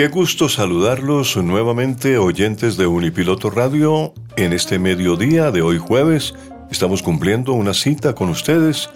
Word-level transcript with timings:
Qué 0.00 0.08
gusto 0.08 0.48
saludarlos 0.48 1.36
nuevamente, 1.36 2.16
oyentes 2.16 2.78
de 2.78 2.86
Unipiloto 2.86 3.50
Radio, 3.50 4.14
en 4.36 4.54
este 4.54 4.78
mediodía 4.78 5.50
de 5.50 5.60
hoy 5.60 5.76
jueves. 5.76 6.32
Estamos 6.70 7.02
cumpliendo 7.02 7.52
una 7.52 7.74
cita 7.74 8.14
con 8.14 8.30
ustedes. 8.30 8.88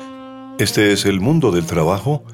Este 0.59 0.95
es 0.95 1.05
el 1.05 1.21
mundo 1.21 1.51
del 1.51 1.67
trabajo 1.67 2.25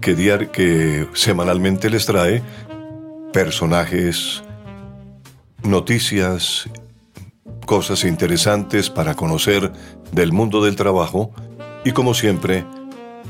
que, 0.00 0.16
que 0.52 1.06
semanalmente 1.12 1.90
les 1.90 2.04
trae 2.04 2.42
personajes, 3.32 4.42
noticias, 5.62 6.68
cosas 7.66 8.02
interesantes 8.02 8.90
para 8.90 9.14
conocer 9.14 9.70
del 10.10 10.32
mundo 10.32 10.64
del 10.64 10.74
trabajo 10.74 11.30
y 11.84 11.92
como 11.92 12.14
siempre, 12.14 12.64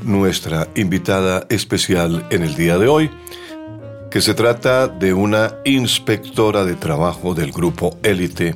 nuestra 0.01 0.67
invitada 0.73 1.45
especial 1.51 2.25
en 2.31 2.41
el 2.41 2.55
día 2.55 2.79
de 2.79 2.87
hoy 2.87 3.11
que 4.13 4.21
se 4.21 4.35
trata 4.35 4.87
de 4.87 5.11
una 5.11 5.55
inspectora 5.65 6.65
de 6.65 6.75
trabajo 6.75 7.33
del 7.33 7.51
grupo 7.51 7.97
Élite 8.03 8.55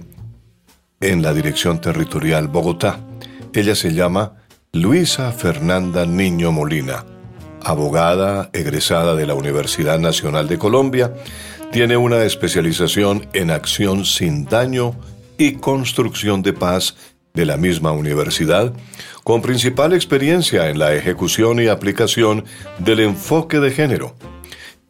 en 0.99 1.23
la 1.23 1.33
Dirección 1.33 1.81
Territorial 1.81 2.47
Bogotá. 2.47 2.99
Ella 3.53 3.73
se 3.73 3.91
llama 3.91 4.36
Luisa 4.72 5.31
Fernanda 5.31 6.05
Niño 6.05 6.52
Molina, 6.52 7.05
abogada 7.64 8.52
egresada 8.53 9.16
de 9.16 9.25
la 9.25 9.33
Universidad 9.33 9.97
Nacional 9.97 10.47
de 10.47 10.59
Colombia, 10.59 11.16
tiene 11.71 11.97
una 11.97 12.21
especialización 12.23 13.25
en 13.33 13.49
acción 13.49 14.05
sin 14.05 14.45
daño 14.45 14.94
y 15.39 15.53
construcción 15.53 16.44
de 16.44 16.53
paz 16.53 16.95
de 17.33 17.47
la 17.47 17.58
misma 17.58 17.94
universidad, 17.94 18.73
con 19.23 19.42
principal 19.42 19.94
experiencia 19.94 20.69
en 20.69 20.77
la 20.77 20.94
ejecución 20.94 21.59
y 21.59 21.66
aplicación 21.66 22.45
del 22.77 22.99
enfoque 22.99 23.59
de 23.59 23.71
género 23.71 24.14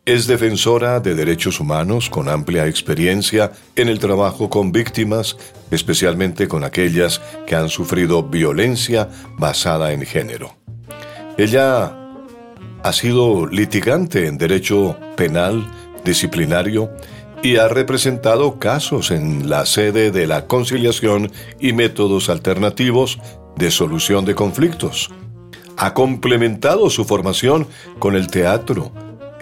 es 0.07 0.25
defensora 0.25 1.01
de 1.01 1.15
derechos 1.15 1.59
humanos 1.59 2.09
con 2.09 2.29
amplia 2.29 2.65
experiencia 2.65 3.51
en 3.75 3.89
el 3.89 3.99
trabajo 3.99 4.49
con 4.49 4.71
víctimas, 4.71 5.35
especialmente 5.69 6.47
con 6.47 6.63
aquellas 6.63 7.19
que 7.45 7.57
han 7.57 7.67
sufrido 7.67 8.23
violencia 8.23 9.09
basada 9.37 9.91
en 9.91 10.05
género. 10.05 10.55
Ella 11.37 11.93
ha 12.83 12.93
sido 12.93 13.47
litigante 13.47 14.27
en 14.27 14.37
derecho 14.37 14.97
penal, 15.17 15.69
disciplinario, 16.05 16.89
y 17.43 17.57
ha 17.57 17.67
representado 17.67 18.59
casos 18.59 19.11
en 19.11 19.49
la 19.49 19.65
sede 19.65 20.11
de 20.11 20.25
la 20.25 20.47
conciliación 20.47 21.33
y 21.59 21.73
métodos 21.73 22.29
alternativos 22.29 23.19
de 23.57 23.71
solución 23.71 24.23
de 24.23 24.35
conflictos. 24.35 25.11
Ha 25.75 25.93
complementado 25.93 26.89
su 26.89 27.03
formación 27.03 27.67
con 27.99 28.15
el 28.15 28.27
teatro, 28.27 28.93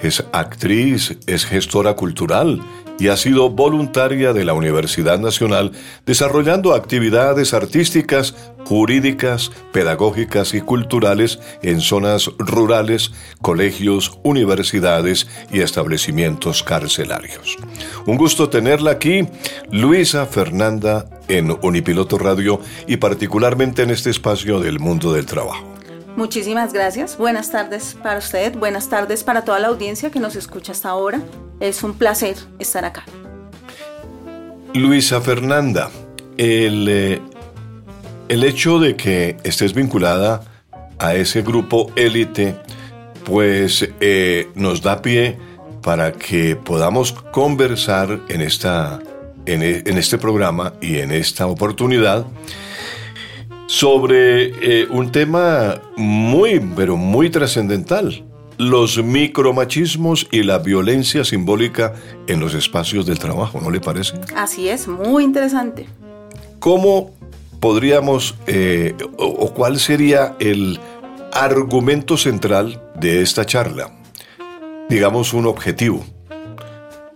es 0.06 0.24
actriz, 0.32 1.18
es 1.28 1.46
gestora 1.46 1.96
cultural 1.96 2.62
y 3.00 3.10
ha 3.10 3.18
sido 3.18 3.50
voluntaria 3.50 4.34
de 4.34 4.46
la 4.46 4.54
Universidad 4.54 5.20
Nacional 5.20 5.72
desarrollando 6.06 6.74
actividades 6.74 7.54
artísticas, 7.54 8.36
jurídicas, 8.66 9.52
pedagógicas 9.74 10.54
y 10.54 10.62
culturales 10.62 11.40
en 11.62 11.82
zonas 11.82 12.30
rurales, 12.38 13.12
colegios, 13.42 14.18
universidades 14.24 15.28
y 15.52 15.60
establecimientos 15.60 16.64
carcelarios. 16.64 17.58
Un 18.06 18.18
gusto 18.18 18.50
tenerla 18.50 18.92
aquí, 18.92 19.28
Luisa 19.72 20.26
Fernanda, 20.26 21.06
en 21.28 21.58
Unipiloto 21.62 22.18
Radio 22.18 22.62
y 22.88 22.98
particularmente 22.98 23.84
en 23.84 23.90
este 23.90 24.10
espacio 24.10 24.60
del 24.60 24.80
mundo 24.80 25.12
del 25.14 25.26
trabajo. 25.26 25.75
Muchísimas 26.16 26.72
gracias. 26.72 27.18
Buenas 27.18 27.52
tardes 27.52 27.98
para 28.02 28.20
usted, 28.20 28.58
buenas 28.58 28.90
tardes 28.90 29.24
para 29.24 29.44
toda 29.44 29.60
la 29.60 29.68
audiencia 29.68 30.12
que 30.12 30.20
nos 30.20 30.38
escucha 30.38 30.72
hasta 30.72 30.90
ahora. 30.90 31.22
Es 31.60 31.84
un 31.84 31.94
placer 31.94 32.38
estar 32.58 32.86
acá. 32.86 33.04
Luisa 34.74 35.20
Fernanda, 35.20 35.90
el, 36.38 36.88
eh, 36.88 37.22
el 38.30 38.44
hecho 38.46 38.80
de 38.80 38.96
que 38.96 39.36
estés 39.44 39.74
vinculada 39.74 40.42
a 41.00 41.16
ese 41.16 41.42
grupo 41.42 41.92
élite, 41.98 42.56
pues 43.26 43.88
eh, 44.00 44.48
nos 44.56 44.82
da 44.82 45.02
pie 45.02 45.38
para 45.82 46.14
que 46.14 46.56
podamos 46.56 47.12
conversar 47.12 48.22
en, 48.30 48.42
esta, 48.42 49.02
en, 49.46 49.64
en 49.64 49.98
este 49.98 50.18
programa 50.18 50.74
y 50.82 51.00
en 51.00 51.12
esta 51.12 51.48
oportunidad 51.48 52.26
sobre 53.68 54.82
eh, 54.82 54.88
un 54.90 55.12
tema 55.12 55.82
muy, 55.96 56.60
pero 56.76 56.98
muy 56.98 57.30
trascendental, 57.30 58.24
los 58.58 59.04
micromachismos 59.04 60.28
y 60.32 60.44
la 60.44 60.60
violencia 60.60 61.26
simbólica 61.26 61.94
en 62.28 62.40
los 62.40 62.54
espacios 62.54 63.06
del 63.06 63.20
trabajo, 63.20 63.60
¿no 63.60 63.70
le 63.70 63.82
parece? 63.82 64.14
Así 64.36 64.70
es, 64.70 64.88
muy 64.88 65.24
interesante. 65.24 65.88
¿Cómo 66.60 67.12
podríamos, 67.60 68.36
eh, 68.48 68.96
o 69.18 69.54
cuál 69.54 69.80
sería 69.80 70.36
el 70.40 70.80
argumento 71.34 72.18
central 72.18 72.82
de 73.00 73.22
esta 73.22 73.46
charla? 73.46 73.92
Digamos 74.90 75.34
un 75.34 75.48
objetivo. 75.48 76.06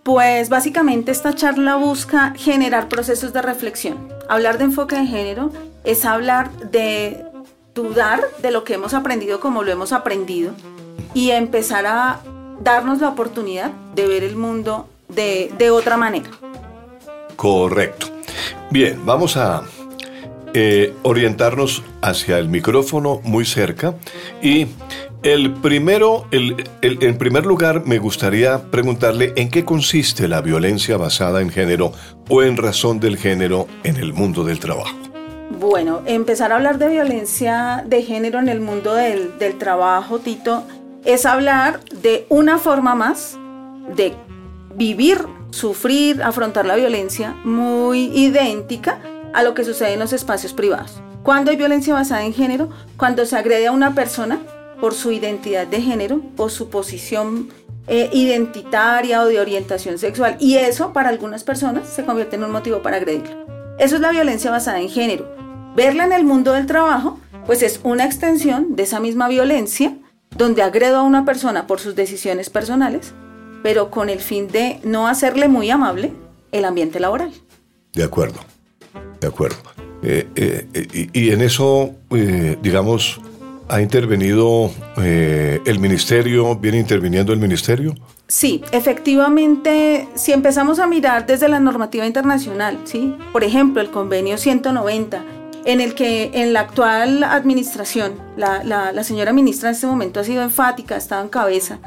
Pues 0.03 0.49
básicamente 0.49 1.11
esta 1.11 1.35
charla 1.35 1.75
busca 1.75 2.33
generar 2.35 2.89
procesos 2.89 3.31
de 3.31 3.41
reflexión, 3.41 4.07
hablar 4.27 4.57
de 4.57 4.63
enfoque 4.65 4.95
de 4.95 5.05
género 5.05 5.51
es 5.83 6.05
hablar 6.05 6.51
de 6.71 7.25
dudar 7.73 8.21
de 8.41 8.51
lo 8.51 8.63
que 8.63 8.73
hemos 8.73 8.93
aprendido 8.93 9.39
como 9.39 9.63
lo 9.63 9.71
hemos 9.71 9.93
aprendido 9.93 10.51
y 11.13 11.31
empezar 11.31 11.85
a 11.85 12.19
darnos 12.61 12.99
la 12.99 13.09
oportunidad 13.09 13.71
de 13.95 14.07
ver 14.07 14.23
el 14.23 14.35
mundo 14.35 14.87
de, 15.07 15.71
otra 15.71 15.97
manera. 15.97 16.29
Correcto. 17.35 18.07
Bien, 18.69 18.99
vamos 19.05 19.37
a 19.37 19.63
eh, 20.53 20.93
orientarnos 21.03 21.83
hacia 22.01 22.37
el 22.37 22.49
micrófono 22.49 23.21
muy 23.23 23.45
cerca 23.45 23.95
y 24.41 24.67
el 25.23 25.51
primero, 25.51 26.27
en 26.31 27.17
primer 27.17 27.45
lugar, 27.45 27.83
me 27.85 27.97
gustaría 27.97 28.71
preguntarle 28.71 29.33
en 29.35 29.49
qué 29.49 29.65
consiste 29.65 30.29
la 30.29 30.41
violencia 30.41 30.95
basada 30.95 31.41
en 31.41 31.49
género 31.49 31.91
o 32.29 32.41
en 32.41 32.55
razón 32.55 33.01
del 33.01 33.17
género 33.17 33.67
en 33.83 33.97
el 33.97 34.13
mundo 34.13 34.45
del 34.45 34.59
trabajo. 34.59 35.08
Bueno, 35.49 36.03
empezar 36.05 36.51
a 36.51 36.55
hablar 36.55 36.77
de 36.77 36.89
violencia 36.89 37.83
de 37.85 38.03
género 38.03 38.37
en 38.39 38.49
el 38.49 38.61
mundo 38.61 38.93
del, 38.93 39.33
trabajo, 39.57 40.19
Tito, 40.19 40.63
es 41.05 41.25
hablar 41.25 41.83
de 41.85 42.27
una 42.29 42.59
forma 42.59 42.93
más 42.93 43.35
de 43.95 44.13
vivir, 44.75 45.25
sufrir, 45.49 46.21
afrontar 46.21 46.67
la 46.67 46.75
violencia 46.75 47.35
muy 47.43 48.11
idéntica 48.15 48.99
a 49.33 49.41
lo 49.41 49.55
que 49.55 49.65
sucede 49.65 49.93
en 49.93 49.99
los 49.99 50.13
espacios 50.13 50.53
privados. 50.53 51.01
Cuando 51.23 51.49
hay 51.49 51.57
violencia 51.57 51.95
basada 51.95 52.23
en 52.23 52.33
género, 52.33 52.69
cuando 52.95 53.25
se 53.25 53.35
agrede 53.35 53.67
a 53.67 53.71
una 53.71 53.95
persona 53.95 54.39
por 54.79 54.93
su 54.93 55.11
identidad 55.11 55.65
de 55.65 55.81
género, 55.81 56.21
por 56.35 56.51
su 56.51 56.69
posición 56.69 57.49
eh, 57.87 58.09
identitaria 58.13 59.23
o 59.23 59.25
de 59.25 59.39
orientación 59.39 59.97
sexual. 59.97 60.37
Y 60.39 60.57
eso 60.57 60.93
para 60.93 61.09
algunas 61.09 61.43
personas 61.43 61.89
se 61.89 62.05
convierte 62.05 62.35
en 62.35 62.43
un 62.43 62.51
motivo 62.51 62.83
para 62.83 62.97
agredirlo. 62.97 63.35
Eso 63.79 63.95
es 63.95 64.01
la 64.01 64.11
violencia 64.11 64.51
basada 64.51 64.79
en 64.79 64.89
género. 64.89 65.38
Verla 65.75 66.05
en 66.05 66.11
el 66.11 66.25
mundo 66.25 66.53
del 66.53 66.65
trabajo, 66.65 67.19
pues 67.45 67.63
es 67.63 67.79
una 67.83 68.05
extensión 68.05 68.75
de 68.75 68.83
esa 68.83 68.99
misma 68.99 69.27
violencia 69.27 69.97
donde 70.35 70.61
agredo 70.61 70.97
a 70.97 71.03
una 71.03 71.25
persona 71.25 71.67
por 71.67 71.79
sus 71.79 71.95
decisiones 71.95 72.49
personales 72.49 73.13
pero 73.63 73.89
con 73.89 74.09
el 74.09 74.19
fin 74.19 74.47
de 74.47 74.79
no 74.83 75.07
hacerle 75.07 75.47
muy 75.47 75.69
amable 75.69 76.13
el 76.51 76.65
ambiente 76.65 76.99
laboral. 76.99 77.31
De 77.93 78.03
acuerdo, 78.03 78.39
de 79.19 79.27
acuerdo. 79.27 79.57
Eh, 80.01 80.27
eh, 80.35 81.09
y, 81.13 81.31
en 81.31 81.41
eso, 81.41 81.91
eh, 82.11 82.57
digamos, 82.61 83.19
¿ha 83.67 83.81
intervenido 83.81 84.71
el 84.97 85.79
ministerio? 85.79 86.55
¿Viene 86.55 86.79
interviniendo 86.79 87.33
el 87.33 87.39
ministerio? 87.39 87.95
Sí, 88.27 88.61
efectivamente, 88.71 90.07
si 90.15 90.31
empezamos 90.31 90.79
a 90.79 90.87
mirar 90.87 91.25
desde 91.25 91.49
la 91.49 91.59
normativa 91.59 92.05
internacional, 92.05 92.79
¿sí? 92.85 93.15
por 93.31 93.43
ejemplo, 93.43 93.81
el 93.81 93.89
convenio 93.89 94.37
190, 94.37 95.23
en 95.65 95.81
el 95.81 95.95
que 95.95 96.31
en 96.33 96.53
la 96.53 96.61
actual 96.61 97.23
administración, 97.23 98.13
la, 98.37 98.63
la 98.63 99.03
señora 99.03 99.33
ministra 99.33 99.69
en 99.69 99.75
este 99.75 99.87
momento 99.87 100.19
ha 100.19 100.23
sido 100.23 100.43
enfática, 100.43 100.95
ha 100.95 100.97
estado 100.99 101.23
en 101.23 101.29
cabeza 101.29 101.79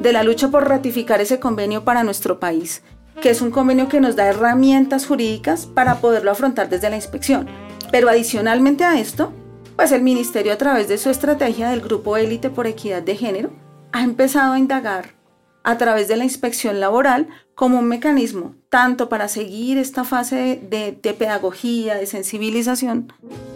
de 0.00 0.12
la 0.12 0.22
lucha 0.22 0.48
por 0.48 0.68
ratificar 0.68 1.20
ese 1.20 1.40
convenio 1.40 1.84
para 1.84 2.04
nuestro 2.04 2.40
país 2.40 2.82
que 3.20 3.30
es 3.30 3.42
un 3.42 3.50
convenio 3.50 3.88
que 3.88 4.00
nos 4.00 4.16
da 4.16 4.26
herramientas 4.26 5.06
jurídicas 5.06 5.66
para 5.66 5.96
poderlo 6.00 6.30
afrontar 6.30 6.68
desde 6.68 6.90
la 6.90 6.96
inspección. 6.96 7.46
Pero 7.90 8.08
adicionalmente 8.08 8.84
a 8.84 8.98
esto, 8.98 9.32
pues 9.76 9.92
el 9.92 10.02
Ministerio 10.02 10.52
a 10.52 10.58
través 10.58 10.88
de 10.88 10.98
su 10.98 11.10
estrategia 11.10 11.68
del 11.70 11.80
Grupo 11.80 12.16
Élite 12.16 12.50
por 12.50 12.66
Equidad 12.66 13.02
de 13.02 13.16
Género 13.16 13.50
ha 13.92 14.02
empezado 14.02 14.54
a 14.54 14.58
indagar 14.58 15.19
a 15.62 15.78
través 15.78 16.08
de 16.08 16.16
la 16.16 16.24
inspección 16.24 16.80
laboral 16.80 17.28
como 17.54 17.78
un 17.78 17.88
mecanismo 17.88 18.54
tanto 18.68 19.08
para 19.08 19.28
seguir 19.28 19.78
esta 19.78 20.04
fase 20.04 20.60
de, 20.70 20.92
pedagogía, 21.12 21.96
de 21.96 22.06
sensibilización, 22.06 23.12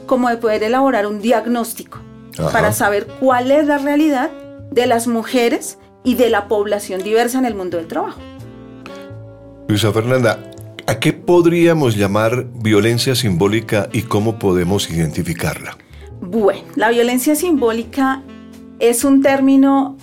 como 0.06 0.28
de 0.28 0.36
poder 0.36 0.62
elaborar 0.62 1.06
un 1.06 1.20
diagnóstico 1.20 1.98
para 2.52 2.72
saber 2.72 3.06
cuál 3.20 3.50
es 3.50 3.66
la 3.66 3.78
realidad 3.78 4.30
de 4.70 4.86
las 4.86 5.06
mujeres 5.06 5.78
y 6.02 6.16
de 6.16 6.30
la 6.30 6.48
población 6.48 7.02
diversa 7.02 7.38
en 7.38 7.46
el 7.46 7.54
mundo 7.54 7.76
del 7.76 7.86
trabajo. 7.86 8.20
Luisa 9.68 9.92
Fernanda, 9.92 10.50
¿a 10.86 10.98
qué 10.98 11.12
podríamos 11.12 11.96
llamar 11.96 12.44
violencia 12.54 13.14
simbólica 13.14 13.88
y 13.92 14.02
cómo 14.02 14.38
podemos 14.38 14.90
identificarla? 14.90 15.78
Bueno, 16.20 16.62
la 16.74 16.90
violencia 16.90 17.36
simbólica 17.36 18.22
es 18.80 19.04
un 19.04 19.22
término 19.22 19.96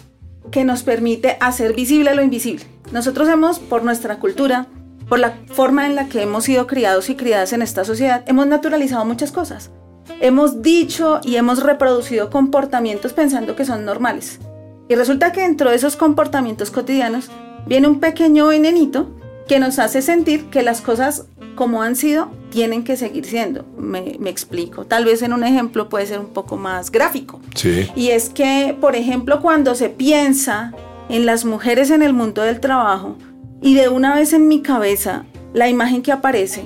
que 0.52 0.64
nos 0.64 0.84
permite 0.84 1.38
hacer 1.40 1.74
visible 1.74 2.14
lo 2.14 2.22
invisible. 2.22 2.66
Nosotros 2.92 3.28
hemos, 3.30 3.60
por 3.60 3.84
nuestra 3.84 4.20
cultura, 4.20 4.68
por 5.08 5.20
la 5.20 5.38
forma 5.48 5.88
en 5.88 5.96
la 5.96 6.08
que 6.08 6.22
hemos 6.22 6.46
sido 6.46 6.68
criados 6.68 7.10
y 7.10 7.16
criadas 7.16 7.54
en 7.54 7.62
esta 7.62 7.84
sociedad, 7.84 8.24
hemos 8.28 8.48
naturalizado 8.48 9.04
muchas 9.06 9.32
cosas. 9.32 9.72
Hemos 10.20 10.62
dicho 10.62 11.20
y 11.24 11.36
hemos 11.36 11.64
reproducido 11.64 12.30
comportamientos 12.30 13.14
pensando 13.14 13.56
que 13.56 13.66
son 13.66 13.86
normales. 13.86 14.40
Y 14.88 14.96
resulta 14.96 15.32
que 15.32 15.42
dentro 15.42 15.70
de 15.70 15.78
esos 15.78 15.96
comportamientos 15.96 16.72
cotidianos 16.72 17.30
viene 17.66 17.88
un 17.88 18.00
pequeño 18.00 18.48
venenito 18.48 19.10
que 19.48 19.60
nos 19.60 19.80
hace 19.80 20.02
sentir 20.02 20.50
que 20.50 20.64
las 20.64 20.82
cosas 20.82 21.26
como 21.56 21.82
han 21.82 21.96
sido 21.96 22.30
tienen 22.52 22.84
que 22.84 22.96
seguir 22.98 23.26
siendo. 23.26 23.66
Me, 23.78 24.18
explico. 24.30 24.86
Tal 24.86 25.06
vez 25.06 25.24
en 25.24 25.34
un 25.34 25.44
ejemplo 25.44 25.90
puede 25.90 26.06
ser 26.06 26.20
un 26.20 26.28
poco 26.28 26.58
más 26.58 26.92
gráfico. 26.92 27.42
Sí. 27.56 27.90
Y 27.96 28.10
es 28.10 28.30
que, 28.30 28.78
por 28.80 28.96
ejemplo, 28.96 29.42
cuando 29.42 29.74
se 29.74 29.90
piensa 29.90 30.74
en 31.10 31.26
las 31.26 31.46
mujeres 31.46 31.90
en 31.90 32.04
el 32.04 32.14
mundo 32.14 32.44
del 32.44 32.60
trabajo 32.60 33.18
y 33.62 33.74
de 33.74 33.90
una 33.90 34.14
vez 34.14 34.34
en 34.34 34.48
mi 34.48 34.62
cabeza 34.62 35.26
la 35.54 35.68
imagen 35.68 36.02
que 36.02 36.12
aparece 36.12 36.64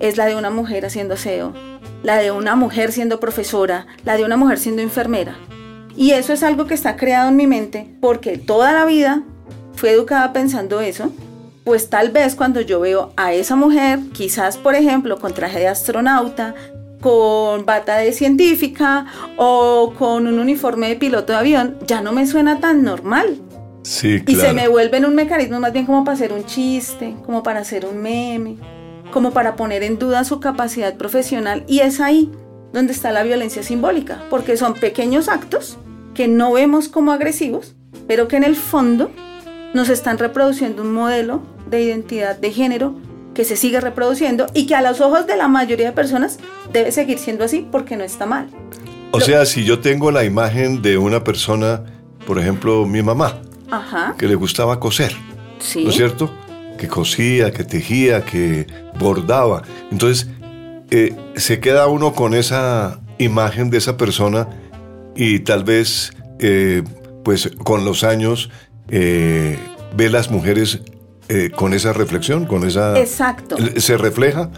es 0.00 0.16
la 0.16 0.26
de 0.26 0.36
una 0.36 0.50
mujer 0.50 0.86
haciendo 0.86 1.14
aseo, 1.14 1.52
la 2.02 2.16
de 2.16 2.30
una 2.30 2.56
mujer 2.56 2.92
siendo 2.92 3.20
profesora, 3.20 3.86
la 4.04 4.16
de 4.16 4.24
una 4.24 4.36
mujer 4.36 4.58
siendo 4.58 4.82
enfermera. 4.82 5.36
Y 5.96 6.12
eso 6.12 6.32
es 6.32 6.42
algo 6.42 6.66
que 6.66 6.74
está 6.74 6.96
creado 6.96 7.28
en 7.28 7.36
mi 7.36 7.46
mente 7.46 7.94
porque 8.00 8.38
toda 8.38 8.72
la 8.72 8.84
vida 8.84 9.22
fui 9.74 9.90
educada 9.90 10.32
pensando 10.32 10.80
eso 10.80 11.12
pues 11.64 11.88
tal 11.88 12.10
vez 12.10 12.34
cuando 12.34 12.60
yo 12.60 12.80
veo 12.80 13.12
a 13.16 13.32
esa 13.32 13.56
mujer, 13.56 13.98
quizás 14.12 14.58
por 14.58 14.74
ejemplo 14.74 15.18
con 15.18 15.32
traje 15.32 15.58
de 15.58 15.68
astronauta, 15.68 16.54
con 17.00 17.64
bata 17.64 17.96
de 17.96 18.12
científica 18.12 19.06
o 19.36 19.94
con 19.98 20.26
un 20.26 20.38
uniforme 20.38 20.88
de 20.88 20.96
piloto 20.96 21.32
de 21.32 21.38
avión, 21.38 21.78
ya 21.86 22.00
no 22.00 22.12
me 22.12 22.26
suena 22.26 22.60
tan 22.60 22.82
normal. 22.82 23.38
Sí, 23.82 24.22
claro. 24.22 24.24
Y 24.26 24.34
se 24.36 24.52
me 24.54 24.68
vuelve 24.68 24.98
en 24.98 25.04
un 25.04 25.14
mecanismo 25.14 25.60
más 25.60 25.72
bien 25.72 25.84
como 25.84 26.04
para 26.04 26.14
hacer 26.14 26.32
un 26.32 26.44
chiste, 26.44 27.14
como 27.26 27.42
para 27.42 27.60
hacer 27.60 27.84
un 27.84 28.00
meme, 28.00 28.56
como 29.12 29.32
para 29.32 29.56
poner 29.56 29.82
en 29.82 29.98
duda 29.98 30.24
su 30.24 30.40
capacidad 30.40 30.94
profesional. 30.96 31.64
Y 31.66 31.80
es 31.80 32.00
ahí 32.00 32.30
donde 32.72 32.92
está 32.92 33.12
la 33.12 33.22
violencia 33.22 33.62
simbólica, 33.62 34.24
porque 34.30 34.56
son 34.56 34.74
pequeños 34.74 35.28
actos 35.28 35.78
que 36.14 36.28
no 36.28 36.52
vemos 36.52 36.88
como 36.88 37.12
agresivos, 37.12 37.74
pero 38.06 38.28
que 38.28 38.36
en 38.36 38.44
el 38.44 38.56
fondo 38.56 39.10
nos 39.74 39.90
están 39.90 40.18
reproduciendo 40.18 40.82
un 40.82 40.92
modelo 40.92 41.53
de 41.70 41.82
identidad 41.82 42.38
de 42.38 42.52
género 42.52 42.94
que 43.34 43.44
se 43.44 43.56
sigue 43.56 43.80
reproduciendo 43.80 44.46
y 44.54 44.66
que 44.66 44.74
a 44.74 44.82
los 44.82 45.00
ojos 45.00 45.26
de 45.26 45.36
la 45.36 45.48
mayoría 45.48 45.86
de 45.86 45.92
personas 45.92 46.38
debe 46.72 46.92
seguir 46.92 47.18
siendo 47.18 47.44
así 47.44 47.66
porque 47.70 47.96
no 47.96 48.04
está 48.04 48.26
mal. 48.26 48.48
O 49.10 49.20
sea, 49.20 49.44
si 49.44 49.64
yo 49.64 49.78
tengo 49.78 50.10
la 50.10 50.24
imagen 50.24 50.82
de 50.82 50.98
una 50.98 51.22
persona, 51.22 51.84
por 52.26 52.38
ejemplo, 52.38 52.84
mi 52.84 53.02
mamá, 53.02 53.40
que 54.18 54.26
le 54.26 54.34
gustaba 54.34 54.80
coser, 54.80 55.12
¿no 55.14 55.90
es 55.90 55.94
cierto? 55.94 56.32
Que 56.78 56.88
cosía, 56.88 57.52
que 57.52 57.64
tejía, 57.64 58.24
que 58.24 58.66
bordaba. 58.98 59.62
Entonces, 59.92 60.28
eh, 60.90 61.14
se 61.36 61.60
queda 61.60 61.86
uno 61.86 62.12
con 62.12 62.34
esa 62.34 63.00
imagen 63.18 63.70
de 63.70 63.78
esa 63.78 63.96
persona 63.96 64.48
y 65.14 65.40
tal 65.40 65.64
vez, 65.64 66.12
eh, 66.40 66.82
pues 67.24 67.50
con 67.62 67.84
los 67.84 68.02
años, 68.02 68.50
eh, 68.88 69.56
ve 69.96 70.10
las 70.10 70.30
mujeres 70.30 70.80
eh, 71.34 71.50
con 71.50 71.74
esa 71.74 71.92
reflexión, 71.92 72.46
con 72.46 72.64
esa... 72.64 72.96
Exacto. 72.96 73.56
¿Se 73.76 73.96
refleja 73.96 74.50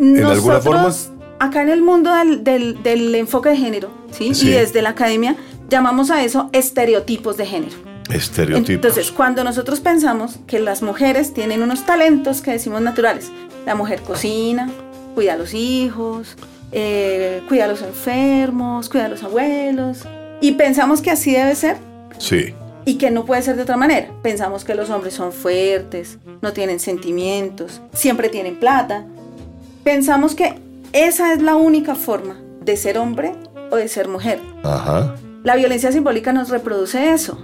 en 0.00 0.24
alguna 0.24 0.60
forma? 0.60 0.92
Acá 1.38 1.62
en 1.62 1.68
el 1.68 1.82
mundo 1.82 2.10
del, 2.40 3.14
enfoque 3.14 3.50
de 3.50 3.56
género, 3.56 3.90
¿sí? 4.10 4.32
Y 4.42 4.48
desde 4.48 4.82
la 4.82 4.90
academia 4.90 5.36
llamamos 5.68 6.10
a 6.10 6.24
eso 6.24 6.50
estereotipos 6.52 7.36
de 7.36 7.46
género. 7.46 7.76
Estereotipos. 8.10 8.70
Entonces, 8.70 9.12
cuando 9.12 9.44
nosotros 9.44 9.78
pensamos 9.78 10.40
que 10.48 10.58
las 10.58 10.82
mujeres 10.82 11.32
tienen 11.32 11.62
unos 11.62 11.86
talentos 11.86 12.40
que 12.40 12.50
decimos 12.50 12.82
naturales, 12.82 13.30
la 13.64 13.76
mujer 13.76 14.00
cocina, 14.00 14.68
cuida 15.14 15.34
a 15.34 15.36
los 15.36 15.54
hijos, 15.54 16.36
eh, 16.72 17.40
cuida 17.48 17.66
a 17.66 17.68
los 17.68 17.82
enfermos, 17.82 18.88
cuida 18.88 19.04
a 19.04 19.08
los 19.08 19.22
abuelos, 19.22 19.98
y 20.40 20.52
pensamos 20.52 21.02
que 21.02 21.12
así 21.12 21.32
debe 21.32 21.54
ser. 21.54 21.76
Sí 22.18 22.52
y 22.86 22.98
que 22.98 23.10
no 23.10 23.26
puede 23.26 23.42
ser 23.42 23.56
de 23.56 23.62
otra 23.62 23.76
manera. 23.76 24.08
Pensamos 24.22 24.64
que 24.64 24.74
los 24.74 24.88
hombres 24.88 25.12
son 25.12 25.32
fuertes, 25.32 26.18
no 26.40 26.52
tienen 26.52 26.78
sentimientos, 26.80 27.82
siempre 27.92 28.30
tienen 28.30 28.58
plata. 28.58 29.04
Pensamos 29.82 30.34
que 30.34 30.54
esa 30.92 31.32
es 31.32 31.42
la 31.42 31.56
única 31.56 31.96
forma 31.96 32.40
de 32.64 32.76
ser 32.76 32.96
hombre 32.96 33.34
o 33.70 33.76
de 33.76 33.88
ser 33.88 34.08
mujer. 34.08 34.40
Ajá. 34.62 35.16
La 35.42 35.56
violencia 35.56 35.90
simbólica 35.90 36.32
nos 36.32 36.48
reproduce 36.48 37.12
eso. 37.12 37.38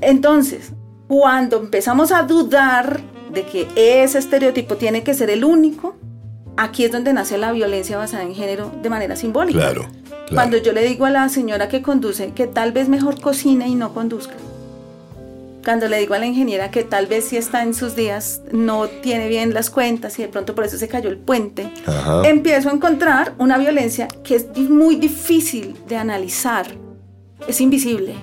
Entonces, 0.00 0.72
cuando 1.06 1.58
empezamos 1.58 2.10
a 2.10 2.24
dudar 2.24 3.00
de 3.32 3.44
que 3.44 3.68
ese 3.76 4.18
estereotipo 4.18 4.76
tiene 4.76 5.04
que 5.04 5.14
ser 5.14 5.30
el 5.30 5.44
único, 5.44 5.94
aquí 6.56 6.84
es 6.84 6.90
donde 6.90 7.12
nace 7.12 7.38
la 7.38 7.52
violencia 7.52 7.96
basada 7.96 8.24
en 8.24 8.34
género 8.34 8.72
de 8.82 8.90
manera 8.90 9.14
simbólica. 9.14 9.60
Claro, 9.60 9.86
Cuando 10.32 10.56
yo 10.56 10.72
le 10.72 10.84
digo 10.84 11.06
a 11.06 11.10
la 11.10 11.28
señora 11.28 11.68
que 11.68 11.80
conduce 11.80 12.32
que 12.32 12.48
tal 12.48 12.72
vez 12.72 12.88
mejor 12.88 13.20
cocine 13.20 13.68
y 13.68 13.76
no 13.76 13.94
conduzca 13.94 14.34
cuando 15.64 15.88
le 15.88 15.98
digo 15.98 16.14
a 16.14 16.18
la 16.18 16.26
ingeniera 16.26 16.70
que 16.70 16.84
tal 16.84 17.06
vez 17.06 17.24
si 17.24 17.36
está 17.36 17.62
en 17.62 17.74
sus 17.74 17.96
días 17.96 18.42
no 18.52 18.86
tiene 18.86 19.28
bien 19.28 19.54
las 19.54 19.70
cuentas 19.70 20.18
y 20.18 20.22
de 20.22 20.28
pronto 20.28 20.54
por 20.54 20.64
eso 20.64 20.76
se 20.76 20.88
cayó 20.88 21.08
el 21.08 21.18
puente, 21.18 21.72
empiezo 22.24 22.68
a 22.68 22.72
encontrar 22.72 23.32
una 23.38 23.58
violencia 23.58 24.08
que 24.22 24.36
es 24.36 24.56
muy 24.56 24.96
difícil 24.96 25.76
de 25.88 25.96
analizar, 25.96 26.66
es 27.48 27.60
invisible. 27.60 28.14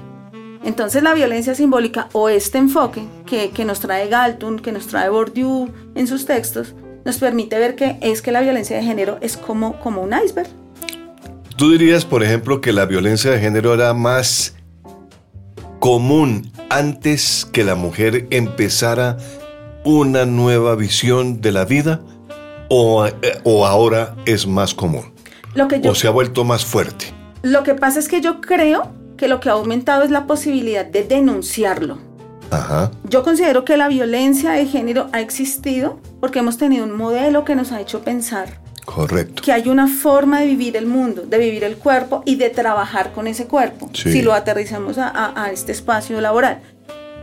Entonces 0.63 1.01
la 1.01 1.15
violencia 1.15 1.55
simbólica 1.55 2.07
o 2.13 2.29
este 2.29 2.60
enfoque 2.60 3.01
que, 3.25 3.50
que 3.50 3.65
nos 3.65 3.79
trae 3.79 4.07
Galton, 4.07 4.60
que 4.60 4.71
nos 4.71 4.88
trae 4.88 5.10
Bourdieu 5.10 5.69
en 5.95 6.07
sus 6.07 6.25
textos, 6.25 6.75
nos 7.03 7.17
permite 7.17 7.57
ver 7.57 7.75
que 7.75 7.98
es 8.01 8.21
que 8.21 8.31
la 8.31 8.41
violencia 8.41 8.77
de 8.77 8.83
género 8.83 9.17
es 9.21 9.38
como, 9.38 9.79
como 9.79 10.01
un 10.01 10.13
iceberg. 10.13 10.50
¿Tú 11.57 11.71
dirías, 11.71 12.05
por 12.05 12.24
ejemplo, 12.24 12.62
que 12.62 12.74
la 12.74 12.86
violencia 12.86 13.31
de 13.31 13.39
género 13.39 13.74
era 13.74 13.93
más 13.93 14.55
común 15.81 16.51
antes 16.69 17.43
que 17.51 17.63
la 17.63 17.73
mujer 17.73 18.27
empezara 18.29 19.17
una 19.83 20.27
nueva 20.27 20.75
visión 20.75 21.41
de 21.41 21.51
la 21.51 21.65
vida 21.65 22.01
o, 22.69 23.07
eh, 23.07 23.13
ahora 23.43 24.15
es 24.27 24.45
más 24.45 24.75
común? 24.75 25.11
Lo 25.55 25.67
que 25.67 25.81
¿O 25.89 25.95
se 25.95 26.07
ha 26.07 26.11
vuelto 26.11 26.43
más 26.43 26.63
fuerte? 26.63 27.07
Lo 27.41 27.63
que 27.63 27.73
pasa 27.73 27.97
es 27.97 28.07
que 28.07 28.21
yo 28.21 28.41
creo 28.41 28.91
que 29.17 29.27
lo 29.27 29.39
que 29.39 29.50
ha 29.50 29.53
aumentado 29.53 30.03
es 30.03 30.11
la 30.11 30.27
posibilidad 30.27 30.85
de 30.85 31.03
denunciarlo. 31.03 31.97
Ajá. 32.51 32.91
Yo 33.09 33.23
considero 33.23 33.65
que 33.65 33.75
la 33.75 33.88
violencia 33.88 34.51
de 34.51 34.67
género 34.67 35.09
ha 35.13 35.19
existido 35.19 36.00
porque 36.19 36.39
hemos 36.39 36.59
tenido 36.59 36.85
un 36.85 36.95
modelo 36.95 37.43
que 37.43 37.55
nos 37.55 37.71
ha 37.71 37.81
hecho 37.81 38.01
pensar 38.01 38.60
Correcto. 38.85 39.41
Que 39.43 39.51
hay 39.51 39.69
una 39.69 39.88
forma 39.88 40.39
de 40.39 40.47
vivir 40.47 40.75
el 40.75 40.85
mundo, 40.85 41.23
de 41.23 41.38
vivir 41.38 41.63
el 41.63 41.77
cuerpo 41.77 42.23
y 42.25 42.35
de 42.35 42.50
trabajar 42.50 43.13
con 43.13 43.27
ese 43.27 43.47
cuerpo, 43.47 43.89
si 43.93 44.21
lo 44.21 44.33
aterrizamos 44.33 44.97
a, 44.97 45.50
este 45.51 45.71
espacio 45.71 46.19
laboral. 46.21 46.61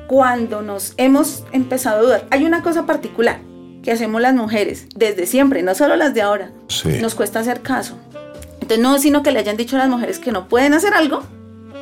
cuando 0.06 0.62
nos 0.62 0.94
hemos 0.96 1.44
empezado 1.52 1.98
a 1.98 2.02
dudar, 2.02 2.26
hay 2.30 2.44
una 2.44 2.62
cosa 2.62 2.86
particular 2.86 3.40
que 3.82 3.92
hacemos 3.92 4.20
las 4.22 4.34
mujeres 4.34 4.86
desde 4.96 5.26
siempre, 5.26 5.62
no 5.62 5.74
solo 5.74 5.96
las 5.96 6.14
de 6.14 6.22
ahora. 6.22 6.50
Nos 7.00 7.14
cuesta 7.14 7.40
hacer 7.40 7.60
caso. 7.60 7.98
Entonces 8.60 8.78
no 8.78 8.96
es 8.96 9.02
sino 9.02 9.22
que 9.22 9.32
le 9.32 9.38
hayan 9.38 9.56
dicho 9.56 9.76
a 9.76 9.80
las 9.80 9.88
mujeres 9.88 10.18
que 10.18 10.32
no 10.32 10.48
pueden 10.48 10.74
hacer 10.74 10.94
algo 10.94 11.22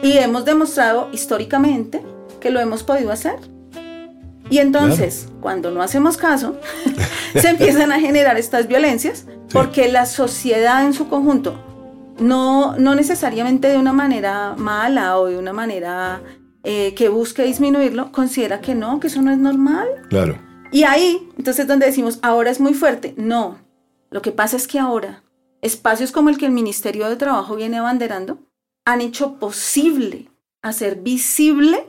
y 0.03 0.19
hemos 0.19 0.45
demostrado 0.45 1.09
históricamente 1.13 2.03
que 2.41 2.51
lo 2.51 2.61
hemos 2.61 2.83
podido 2.83 3.11
hacer. 3.11 3.37
Y 4.49 4.59
entonces, 4.59 5.29
cuando 5.41 5.71
no 5.71 5.83
hacemos 5.83 6.17
caso, 6.17 6.57
se 7.35 7.49
empiezan 7.49 7.93
a 7.93 8.01
generar 8.01 8.39
estas 8.39 8.69
violencias 8.69 9.27
porque 9.53 9.91
la 9.91 10.07
sociedad 10.07 10.85
en 10.85 10.93
su 10.93 11.09
conjunto, 11.09 11.61
no, 12.19 12.77
no 12.77 12.95
necesariamente 12.95 13.69
de 13.69 13.79
una 13.79 13.93
manera 13.93 14.55
mala 14.57 15.19
o 15.19 15.27
de 15.27 15.39
una 15.39 15.53
manera 15.53 16.23
eh, 16.65 16.95
que 16.95 17.09
busque 17.09 17.45
disminuirlo, 17.45 18.13
considera 18.13 18.61
que 18.61 18.75
no, 18.75 19.01
que 19.01 19.09
eso 19.09 19.23
no 19.23 19.33
es 19.33 19.39
normal. 19.39 19.89
Claro. 20.09 20.39
Y 20.73 20.85
ahí, 20.85 21.29
entonces, 21.39 21.67
donde 21.67 21.87
decimos, 21.87 22.19
ahora 22.23 22.51
es 22.51 22.61
muy 22.61 22.75
fuerte. 22.75 23.15
No, 23.17 23.59
lo 24.11 24.23
que 24.23 24.33
pasa 24.33 24.57
es 24.57 24.67
que 24.67 24.79
ahora, 24.79 25.23
espacios 25.63 26.13
como 26.13 26.29
el 26.29 26.39
que 26.39 26.47
el 26.47 26.53
Ministerio 26.53 27.09
de 27.09 27.17
Trabajo 27.17 27.57
viene 27.57 27.79
abanderando, 27.79 28.39
han 28.85 29.01
hecho 29.01 29.39
posible 29.39 30.29
hacer 30.63 30.97
visible 30.97 31.87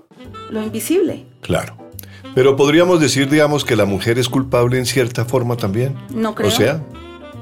lo 0.50 0.62
invisible. 0.62 1.26
Claro. 1.42 1.87
Pero 2.36 2.56
podríamos 2.56 3.00
decir, 3.00 3.30
digamos, 3.30 3.66
que 3.66 3.76
la 3.76 3.86
mujer 3.86 4.20
es 4.20 4.30
culpable 4.30 4.78
en 4.78 4.86
cierta 4.86 5.26
forma 5.26 5.58
también. 5.58 5.96
No 6.14 6.36
creo. 6.36 6.50
O 6.50 6.52
sea, 6.52 6.84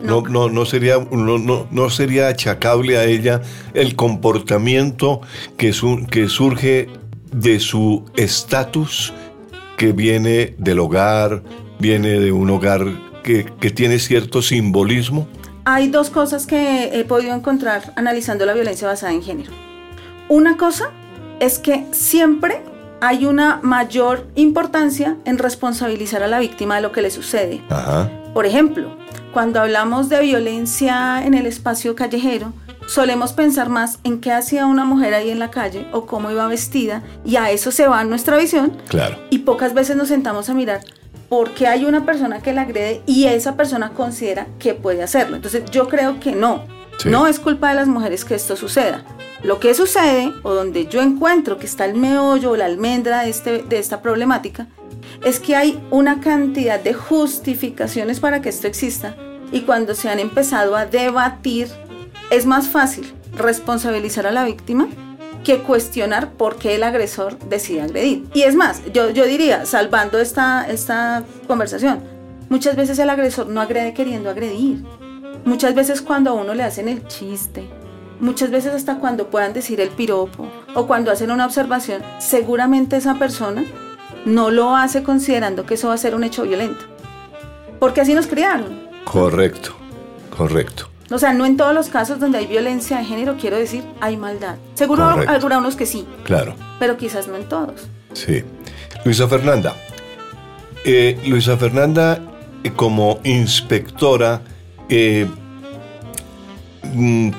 no, 0.02 0.22
no, 0.22 0.50
no, 0.50 0.66
sería, 0.66 0.98
no, 1.12 1.68
no, 1.70 1.90
sería 1.90 2.28
achacable 2.28 2.98
a 2.98 3.06
ella 3.06 3.42
el 3.74 3.96
comportamiento 3.96 5.22
que, 5.58 5.74
que 6.10 6.28
surge 6.28 6.90
de 7.32 7.60
su 7.60 8.06
estatus, 8.16 9.14
que 9.78 9.92
viene 9.92 10.56
del 10.58 10.80
hogar, 10.80 11.44
viene 11.80 12.20
de 12.20 12.32
un 12.32 12.50
hogar 12.50 12.86
que, 13.24 13.46
que 13.60 13.72
tiene 13.72 14.00
cierto 14.00 14.42
simbolismo. 14.42 15.28
Hay 15.66 15.90
dos 15.90 16.10
cosas 16.10 16.46
que 16.46 16.92
he 16.94 17.04
podido 17.06 17.34
encontrar 17.34 17.94
analizando 17.96 18.46
la 18.46 18.54
violencia 18.54 18.88
basada 18.88 19.12
en 19.14 19.24
género. 19.24 19.52
Una 20.30 20.58
cosa 20.58 20.92
es 21.40 21.60
que 21.60 21.86
siempre 21.92 22.62
hay 23.02 23.26
una 23.26 23.60
mayor 23.62 24.28
importancia 24.36 25.18
en 25.26 25.38
responsabilizar 25.38 26.24
a 26.24 26.28
la 26.28 26.40
víctima 26.40 26.76
de 26.76 26.82
lo 26.82 26.92
que 26.92 27.02
le 27.02 27.12
sucede. 27.12 27.62
Por 28.34 28.46
ejemplo, 28.46 28.96
cuando 29.34 29.60
hablamos 29.60 30.10
de 30.10 30.22
violencia 30.22 31.26
en 31.26 31.34
el 31.34 31.46
espacio 31.46 31.96
callejero, 31.96 32.54
solemos 32.88 33.34
pensar 33.34 33.70
más 33.70 34.00
en 34.04 34.22
qué 34.22 34.32
hacía 34.32 34.66
una 34.66 34.86
mujer 34.86 35.14
ahí 35.14 35.30
en 35.30 35.40
la 35.40 35.52
calle 35.52 35.88
o 35.92 36.06
cómo 36.06 36.32
iba 36.32 36.48
vestida 36.48 37.04
y 37.26 37.36
a 37.36 37.50
eso 37.50 37.72
se 37.72 37.88
va 37.88 38.04
nuestra 38.04 38.38
visión. 38.38 38.78
Claro. 38.88 39.18
Y 39.30 39.40
pocas 39.40 39.74
veces 39.74 39.96
nos 39.96 40.10
sentamos 40.10 40.50
a 40.50 40.54
mirar 40.54 40.82
por 41.30 41.52
qué 41.52 41.68
hay 41.68 41.86
una 41.86 42.06
persona 42.06 42.42
que 42.42 42.54
la 42.54 42.62
agrede 42.62 43.02
y 43.06 43.26
esa 43.26 43.56
persona 43.56 43.90
considera 43.90 44.48
que 44.60 44.74
puede 44.74 45.04
hacerlo. 45.04 45.36
Entonces 45.36 45.64
yo 45.72 45.88
creo 45.88 46.20
que 46.20 46.34
no. 46.34 46.64
No 47.04 47.28
es 47.28 47.40
culpa 47.40 47.70
de 47.70 47.76
las 47.76 47.88
mujeres 47.88 48.24
que 48.24 48.36
esto 48.36 48.56
suceda. 48.56 49.04
Lo 49.46 49.60
que 49.60 49.76
sucede, 49.76 50.34
o 50.42 50.56
donde 50.56 50.88
yo 50.88 51.04
encuentro 51.04 51.60
que 51.60 51.68
está 51.68 51.86
el 51.86 51.94
meollo 51.94 52.50
o 52.50 52.56
la 52.56 52.66
almendra 52.66 53.22
de, 53.22 53.30
este, 53.30 53.62
de 53.62 53.78
esta 53.78 54.02
problemática, 54.02 54.66
es 55.24 55.40
que 55.40 55.56
hay 55.56 55.80
una 55.92 56.20
cantidad 56.20 56.80
de 56.80 56.96
justificaciones 56.96 58.20
para 58.20 58.42
que 58.42 58.50
esto 58.50 58.66
exista 58.66 59.16
y 59.52 59.62
cuando 59.62 59.94
se 59.94 60.10
han 60.10 60.18
empezado 60.18 60.76
a 60.76 60.88
debatir, 60.88 61.68
es 62.32 62.48
más 62.48 62.70
fácil 62.70 63.14
responsabilizar 63.38 64.26
a 64.26 64.32
la 64.32 64.46
víctima 64.46 64.88
que 65.44 65.60
cuestionar 65.60 66.32
por 66.32 66.56
qué 66.56 66.74
el 66.74 66.82
agresor 66.82 67.38
decide 67.38 67.84
agredir. 67.84 68.26
Y 68.34 68.42
es 68.42 68.56
más, 68.56 68.82
yo, 68.94 69.12
yo 69.12 69.26
diría, 69.26 69.68
salvando 69.68 70.18
esta, 70.18 70.68
esta 70.68 71.24
conversación, 71.46 72.00
muchas 72.50 72.76
veces 72.76 72.98
el 72.98 73.12
agresor 73.12 73.46
no 73.46 73.62
agrede 73.62 73.94
queriendo 73.94 74.32
agredir. 74.32 74.84
Muchas 75.46 75.76
veces 75.76 76.02
cuando 76.02 76.32
a 76.32 76.34
uno 76.34 76.56
le 76.56 76.64
hacen 76.64 76.90
el 76.90 77.06
chiste, 77.06 77.70
muchas 78.20 78.52
veces 78.52 78.74
hasta 78.74 78.98
cuando 78.98 79.28
puedan 79.28 79.54
decir 79.54 79.82
el 79.82 79.90
piropo 79.90 80.48
o 80.74 80.88
cuando 80.88 81.12
hacen 81.12 81.32
una 81.32 81.46
observación, 81.46 82.02
seguramente 82.20 82.98
esa 82.98 83.16
persona 83.16 83.64
no 84.26 84.52
lo 84.52 84.76
hace 84.76 85.04
considerando 85.04 85.66
que 85.66 85.76
eso 85.76 85.90
va 85.90 85.94
a 85.94 85.98
ser 85.98 86.16
un 86.16 86.24
hecho 86.24 86.44
violento. 86.44 86.86
Porque 87.80 88.02
así 88.02 88.14
nos 88.14 88.28
criaron. 88.28 88.90
Correcto, 89.04 89.76
correcto. 90.36 90.90
O 91.12 91.20
sea, 91.20 91.34
no 91.34 91.46
en 91.46 91.56
todos 91.56 91.74
los 91.74 91.90
casos 91.90 92.20
donde 92.20 92.40
hay 92.40 92.48
violencia 92.48 92.98
de 92.98 93.06
género, 93.06 93.38
quiero 93.40 93.58
decir, 93.58 93.84
hay 94.02 94.18
maldad. 94.18 94.56
Seguro 94.74 95.06
algunos 95.06 95.76
que 95.76 95.86
sí. 95.86 96.08
Claro. 96.24 96.56
Pero 96.80 96.98
quizás 96.98 97.28
no 97.28 97.36
en 97.36 97.48
todos. 97.48 97.88
Sí. 98.14 98.44
Luisa 99.04 99.28
Fernanda. 99.28 99.76
Eh, 100.84 101.20
Luisa 101.28 101.58
Fernanda, 101.58 102.20
eh, 102.64 102.72
como 102.76 103.20
inspectora, 103.24 104.42
eh, 104.90 105.28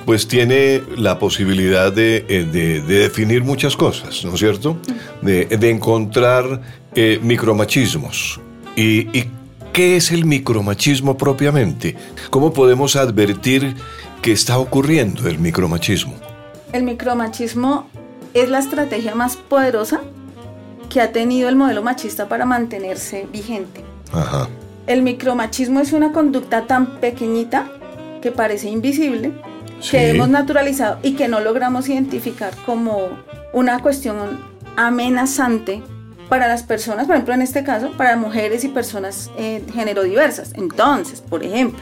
pues 0.05 0.29
tiene 0.29 0.83
la 0.97 1.19
posibilidad 1.19 1.93
de, 1.93 2.25
eh, 2.29 2.83
definir 2.87 3.45
muchas 3.45 3.77
cosas, 3.77 4.25
¿no 4.25 4.35
es 4.35 4.41
cierto? 4.41 4.79
De, 5.23 5.47
encontrar 5.71 6.61
eh, 6.95 7.19
micromachismos. 7.23 8.41
¿Y, 8.77 9.25
qué 9.73 9.97
es 9.97 10.11
el 10.11 10.25
micromachismo 10.25 11.19
propiamente? 11.19 11.97
¿Cómo 12.31 12.53
podemos 12.53 12.97
advertir 12.97 13.75
que 14.23 14.33
está 14.33 14.59
ocurriendo 14.59 15.29
el 15.29 15.39
micromachismo? 15.39 16.15
El 16.73 16.83
micromachismo 16.83 17.87
es 18.33 18.49
la 18.49 18.59
estrategia 18.59 19.15
más 19.15 19.37
poderosa 19.37 20.01
que 20.89 21.01
ha 21.01 21.13
tenido 21.13 21.49
el 21.49 21.57
modelo 21.57 21.83
machista 21.83 22.29
para 22.29 22.47
mantenerse 22.47 23.27
vigente. 23.33 23.85
Ajá. 24.13 24.49
El 24.87 25.03
micromachismo 25.03 25.81
es 25.81 25.93
una 25.93 26.13
conducta 26.13 26.67
tan 26.67 27.01
pequeñita 27.01 27.69
que 28.21 28.33
parece 28.33 28.69
invisible, 28.69 29.33
que 29.91 30.11
hemos 30.11 30.29
naturalizado 30.29 30.99
y 31.03 31.15
que 31.15 31.29
no 31.29 31.41
logramos 31.41 31.89
identificar 31.89 32.55
como 32.65 33.09
una 33.53 33.81
cuestión 33.81 34.41
amenazante 34.77 35.83
para 36.29 36.49
las 36.49 36.63
personas, 36.63 37.07
por 37.07 37.15
ejemplo 37.15 37.35
en 37.35 37.43
este 37.43 37.63
caso, 37.63 37.93
para 37.93 38.17
mujeres 38.17 38.65
y 38.65 38.69
personas 38.69 39.31
eh, 39.39 39.65
género 39.73 40.03
diversas. 40.03 40.53
Entonces, 40.55 41.21
por 41.21 41.45
ejemplo, 41.45 41.81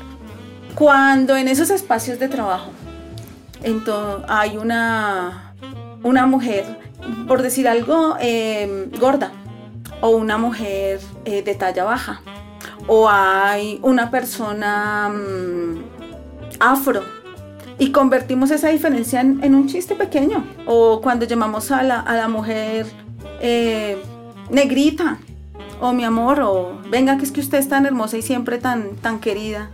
cuando 0.74 1.36
en 1.36 1.48
esos 1.48 1.70
espacios 1.70 2.18
de 2.18 2.28
trabajo 2.28 2.70
hay 4.28 4.56
una, 4.56 5.54
una 6.02 6.26
mujer, 6.26 6.64
por 7.26 7.42
decir 7.42 7.66
algo, 7.68 8.16
eh, 8.20 8.90
gorda, 9.00 9.32
o 10.00 10.10
una 10.10 10.36
mujer 10.36 11.00
eh, 11.24 11.42
de 11.42 11.54
talla 11.54 11.84
baja, 11.84 12.20
o 12.86 13.08
hay 13.08 13.78
una 13.82 14.10
persona 14.10 15.08
mm, 15.08 15.93
afro 16.72 17.02
y 17.78 17.90
convertimos 17.90 18.50
esa 18.50 18.68
diferencia 18.68 19.20
en, 19.20 19.54
un 19.54 19.66
chiste 19.66 19.94
pequeño. 19.94 20.44
O 20.66 21.00
cuando 21.00 21.26
llamamos 21.26 21.70
a 21.70 21.82
la, 21.82 22.00
a 22.00 22.14
la 22.14 22.28
mujer 22.28 22.86
eh, 23.40 23.98
negrita, 24.50 25.18
o 25.80 25.92
mi 25.92 26.04
amor, 26.04 26.40
o 26.40 26.80
venga 26.88 27.18
que 27.18 27.24
es 27.24 27.32
que 27.32 27.40
usted 27.40 27.58
es 27.58 27.68
tan 27.68 27.84
hermosa 27.84 28.16
y 28.16 28.22
siempre 28.22 28.58
tan, 28.58 28.96
tan 28.96 29.18
querida. 29.18 29.70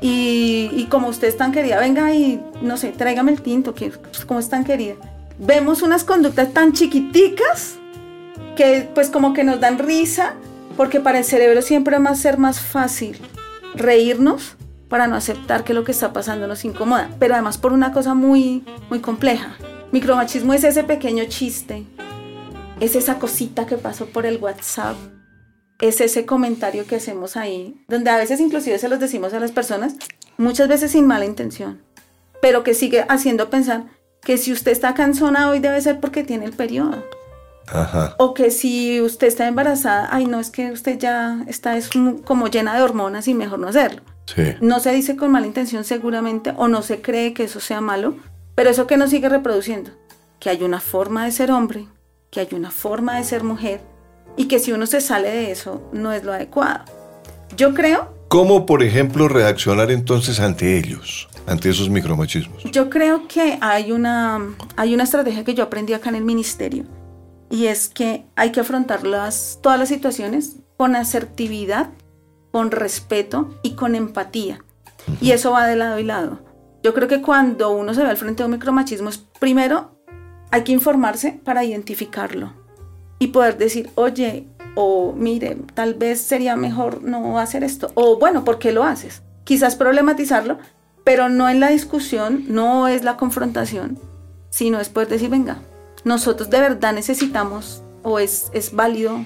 Y, 0.00 0.70
y 0.72 0.86
como 0.88 1.08
usted 1.08 1.26
es 1.26 1.36
tan 1.36 1.50
querida, 1.50 1.80
venga 1.80 2.12
y 2.14 2.40
no 2.62 2.76
sé, 2.76 2.90
tráigame 2.90 3.32
el 3.32 3.42
tinto, 3.42 3.74
que 3.74 3.90
como 4.26 4.40
es 4.40 4.48
tan 4.48 4.64
querida. 4.64 4.94
Vemos 5.38 5.82
unas 5.82 6.04
conductas 6.04 6.52
tan 6.52 6.72
chiquiticas 6.72 7.78
que 8.56 8.88
pues 8.94 9.08
como 9.08 9.32
que 9.32 9.44
nos 9.44 9.60
dan 9.60 9.78
risa 9.78 10.34
porque 10.76 11.00
para 11.00 11.18
el 11.18 11.24
cerebro 11.24 11.62
siempre 11.62 11.98
va 11.98 12.10
a 12.10 12.14
ser 12.14 12.38
más 12.38 12.60
fácil 12.60 13.16
reírnos 13.74 14.57
para 14.88 15.06
no 15.06 15.16
aceptar 15.16 15.64
que 15.64 15.74
lo 15.74 15.84
que 15.84 15.92
está 15.92 16.12
pasando 16.12 16.46
nos 16.46 16.64
incomoda, 16.64 17.10
pero 17.18 17.34
además 17.34 17.58
por 17.58 17.72
una 17.72 17.92
cosa 17.92 18.14
muy, 18.14 18.64
muy 18.90 19.00
compleja. 19.00 19.56
Micromachismo 19.92 20.54
es 20.54 20.64
ese 20.64 20.84
pequeño 20.84 21.24
chiste, 21.28 21.84
es 22.80 22.94
esa 22.96 23.18
cosita 23.18 23.66
que 23.66 23.76
pasó 23.76 24.06
por 24.06 24.26
el 24.26 24.38
WhatsApp, 24.38 24.96
es 25.80 26.00
ese 26.00 26.26
comentario 26.26 26.86
que 26.86 26.96
hacemos 26.96 27.36
ahí, 27.36 27.84
donde 27.88 28.10
a 28.10 28.16
veces 28.16 28.40
inclusive 28.40 28.78
se 28.78 28.88
los 28.88 29.00
decimos 29.00 29.32
a 29.34 29.40
las 29.40 29.52
personas, 29.52 29.94
muchas 30.36 30.68
veces 30.68 30.92
sin 30.92 31.06
mala 31.06 31.24
intención, 31.24 31.82
pero 32.42 32.64
que 32.64 32.74
sigue 32.74 33.04
haciendo 33.08 33.50
pensar 33.50 33.84
que 34.22 34.36
si 34.36 34.52
usted 34.52 34.72
está 34.72 34.94
cansona 34.94 35.48
hoy 35.48 35.60
debe 35.60 35.80
ser 35.80 36.00
porque 36.00 36.24
tiene 36.24 36.44
el 36.44 36.52
periodo. 36.52 37.04
O 38.18 38.32
que 38.32 38.50
si 38.50 39.00
usted 39.00 39.26
está 39.26 39.46
embarazada, 39.46 40.08
ay, 40.10 40.26
no, 40.26 40.40
es 40.40 40.50
que 40.50 40.72
usted 40.72 40.98
ya 40.98 41.44
está 41.46 41.76
es 41.76 41.90
como 42.24 42.48
llena 42.48 42.74
de 42.74 42.82
hormonas 42.82 43.28
y 43.28 43.34
mejor 43.34 43.58
no 43.58 43.68
hacerlo. 43.68 44.02
No 44.60 44.80
se 44.80 44.92
dice 44.92 45.16
con 45.16 45.30
mala 45.30 45.46
intención 45.46 45.84
seguramente 45.84 46.52
o 46.56 46.68
no 46.68 46.82
se 46.82 47.00
cree 47.00 47.34
que 47.34 47.44
eso 47.44 47.60
sea 47.60 47.80
malo, 47.80 48.16
pero 48.54 48.70
eso 48.70 48.86
que 48.86 48.96
nos 48.96 49.10
sigue 49.10 49.28
reproduciendo, 49.28 49.90
que 50.40 50.50
hay 50.50 50.62
una 50.62 50.80
forma 50.80 51.24
de 51.24 51.32
ser 51.32 51.50
hombre, 51.50 51.86
que 52.30 52.40
hay 52.40 52.48
una 52.52 52.70
forma 52.70 53.16
de 53.16 53.24
ser 53.24 53.44
mujer 53.44 53.80
y 54.36 54.46
que 54.46 54.58
si 54.58 54.72
uno 54.72 54.86
se 54.86 55.00
sale 55.00 55.28
de 55.28 55.50
eso 55.50 55.88
no 55.92 56.12
es 56.12 56.24
lo 56.24 56.32
adecuado. 56.32 56.84
Yo 57.56 57.74
creo... 57.74 58.16
¿Cómo, 58.28 58.66
por 58.66 58.82
ejemplo, 58.82 59.26
reaccionar 59.26 59.90
entonces 59.90 60.38
ante 60.38 60.78
ellos, 60.78 61.28
ante 61.46 61.70
esos 61.70 61.88
micromachismos? 61.88 62.62
Yo 62.64 62.90
creo 62.90 63.26
que 63.26 63.58
hay 63.62 63.90
una, 63.90 64.38
hay 64.76 64.92
una 64.92 65.04
estrategia 65.04 65.44
que 65.44 65.54
yo 65.54 65.64
aprendí 65.64 65.94
acá 65.94 66.10
en 66.10 66.16
el 66.16 66.24
ministerio 66.24 66.84
y 67.50 67.66
es 67.66 67.88
que 67.88 68.26
hay 68.36 68.52
que 68.52 68.60
afrontar 68.60 69.00
todas 69.02 69.78
las 69.78 69.88
situaciones 69.88 70.56
con 70.76 70.94
asertividad, 70.94 71.88
con 72.50 72.70
respeto 72.70 73.54
y 73.62 73.74
con 73.74 73.94
empatía. 73.94 74.64
Y 75.20 75.32
eso 75.32 75.52
va 75.52 75.66
de 75.66 75.76
lado 75.76 75.98
y 75.98 76.04
lado. 76.04 76.40
Yo 76.82 76.94
creo 76.94 77.08
que 77.08 77.22
cuando 77.22 77.70
uno 77.70 77.94
se 77.94 78.02
ve 78.02 78.08
al 78.08 78.16
frente 78.16 78.42
de 78.42 78.46
un 78.46 78.52
micromachismo, 78.52 79.08
es 79.08 79.18
primero 79.18 79.98
hay 80.50 80.64
que 80.64 80.72
informarse 80.72 81.40
para 81.44 81.64
identificarlo 81.64 82.52
y 83.18 83.28
poder 83.28 83.58
decir, 83.58 83.90
oye, 83.96 84.46
o 84.74 85.12
mire, 85.12 85.56
tal 85.74 85.94
vez 85.94 86.20
sería 86.20 86.56
mejor 86.56 87.02
no 87.02 87.38
hacer 87.38 87.64
esto, 87.64 87.90
o 87.94 88.18
bueno, 88.18 88.44
¿por 88.44 88.58
qué 88.58 88.72
lo 88.72 88.84
haces? 88.84 89.22
Quizás 89.44 89.76
problematizarlo, 89.76 90.58
pero 91.04 91.28
no 91.28 91.48
en 91.48 91.60
la 91.60 91.68
discusión, 91.68 92.44
no 92.48 92.86
es 92.86 93.02
la 93.02 93.16
confrontación, 93.16 93.98
sino 94.50 94.80
es 94.80 94.88
poder 94.88 95.08
decir, 95.08 95.30
venga, 95.30 95.58
nosotros 96.04 96.48
de 96.50 96.60
verdad 96.60 96.92
necesitamos 96.92 97.82
o 98.02 98.18
es, 98.18 98.50
es 98.52 98.74
válido 98.74 99.24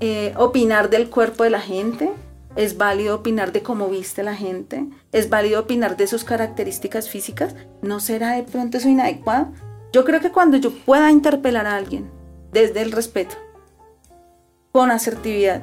eh, 0.00 0.34
opinar 0.36 0.88
del 0.88 1.10
cuerpo 1.10 1.44
de 1.44 1.50
la 1.50 1.60
gente, 1.60 2.12
es 2.56 2.78
válido 2.78 3.14
opinar 3.14 3.52
de 3.52 3.62
cómo 3.62 3.88
viste 3.88 4.22
la 4.22 4.34
gente, 4.34 4.86
es 5.12 5.28
válido 5.28 5.60
opinar 5.60 5.96
de 5.96 6.06
sus 6.06 6.24
características 6.24 7.08
físicas, 7.08 7.54
¿no 7.82 8.00
será 8.00 8.32
de 8.32 8.42
pronto 8.42 8.78
eso 8.78 8.88
inadecuado? 8.88 9.52
Yo 9.92 10.04
creo 10.04 10.20
que 10.20 10.32
cuando 10.32 10.56
yo 10.56 10.72
pueda 10.72 11.10
interpelar 11.10 11.66
a 11.66 11.76
alguien 11.76 12.10
desde 12.52 12.82
el 12.82 12.92
respeto, 12.92 13.36
con 14.72 14.90
asertividad 14.90 15.62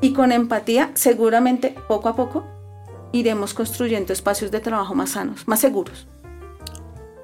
y 0.00 0.12
con 0.12 0.32
empatía, 0.32 0.90
seguramente 0.94 1.74
poco 1.88 2.08
a 2.08 2.16
poco 2.16 2.46
iremos 3.12 3.54
construyendo 3.54 4.12
espacios 4.12 4.50
de 4.50 4.60
trabajo 4.60 4.94
más 4.94 5.10
sanos, 5.10 5.48
más 5.48 5.60
seguros. 5.60 6.06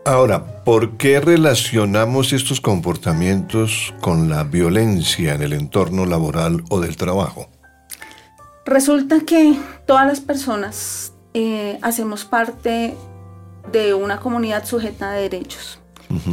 Ahora, 0.04 0.62
¿por 0.62 0.96
qué 0.98 1.20
relacionamos 1.20 2.32
estos 2.32 2.60
comportamientos 2.60 3.92
con 4.00 4.28
la 4.28 4.44
violencia 4.44 5.34
en 5.34 5.42
el 5.42 5.52
entorno 5.52 6.06
laboral 6.06 6.62
o 6.68 6.80
del 6.80 6.96
trabajo? 6.96 7.48
Resulta 8.66 9.20
que 9.20 9.56
todas 9.86 10.06
las 10.06 10.18
personas 10.18 11.12
eh, 11.34 11.78
hacemos 11.82 12.24
parte 12.24 12.96
de 13.70 13.94
una 13.94 14.18
comunidad 14.18 14.64
sujeta 14.64 15.12
a 15.12 15.14
derechos. 15.14 15.78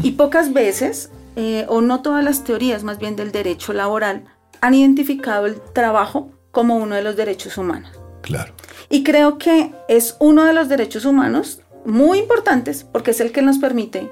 Y 0.02 0.12
pocas 0.12 0.54
veces, 0.54 1.12
eh, 1.36 1.66
o 1.68 1.82
no 1.82 2.02
todas 2.02 2.24
las 2.24 2.44
teorías 2.44 2.84
más 2.84 3.00
bien 3.00 3.16
del 3.16 3.32
derecho 3.32 3.74
laboral, 3.74 4.26
han 4.62 4.74
identificado 4.74 5.46
el 5.46 5.62
trabajo 5.62 6.32
como 6.52 6.78
uno 6.78 6.96
de 6.96 7.04
los 7.04 7.16
derechos 7.16 7.58
humanos. 7.58 7.92
Claro. 8.22 8.54
Y 8.90 9.04
creo 9.04 9.38
que 9.38 9.72
es 9.88 10.16
uno 10.20 10.46
de 10.46 10.54
los 10.54 10.70
derechos 10.70 11.06
humanos 11.06 11.62
muy 11.86 12.20
importantes 12.20 12.84
porque 12.84 13.12
es 13.12 13.20
el 13.20 13.32
que 13.32 13.42
nos 13.42 13.60
permite 13.60 14.10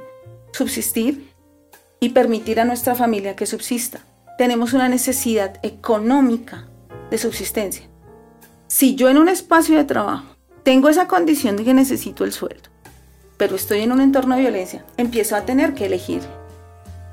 subsistir 0.52 1.32
y 2.00 2.10
permitir 2.10 2.60
a 2.60 2.66
nuestra 2.66 2.94
familia 2.96 3.36
que 3.36 3.46
subsista. 3.46 4.02
Tenemos 4.38 4.74
una 4.74 4.90
necesidad 4.90 5.60
económica 5.64 6.68
de 7.10 7.18
subsistencia. 7.18 7.91
Si 8.74 8.96
yo 8.96 9.10
en 9.10 9.18
un 9.18 9.28
espacio 9.28 9.76
de 9.76 9.84
trabajo 9.84 10.24
tengo 10.64 10.88
esa 10.88 11.06
condición 11.06 11.58
de 11.58 11.66
que 11.66 11.74
necesito 11.74 12.24
el 12.24 12.32
sueldo, 12.32 12.70
pero 13.36 13.58
estoy 13.58 13.82
en 13.82 13.92
un 13.92 14.00
entorno 14.00 14.36
de 14.36 14.44
violencia, 14.44 14.86
empiezo 14.96 15.36
a 15.36 15.42
tener 15.42 15.74
que 15.74 15.88
elegir. 15.88 16.22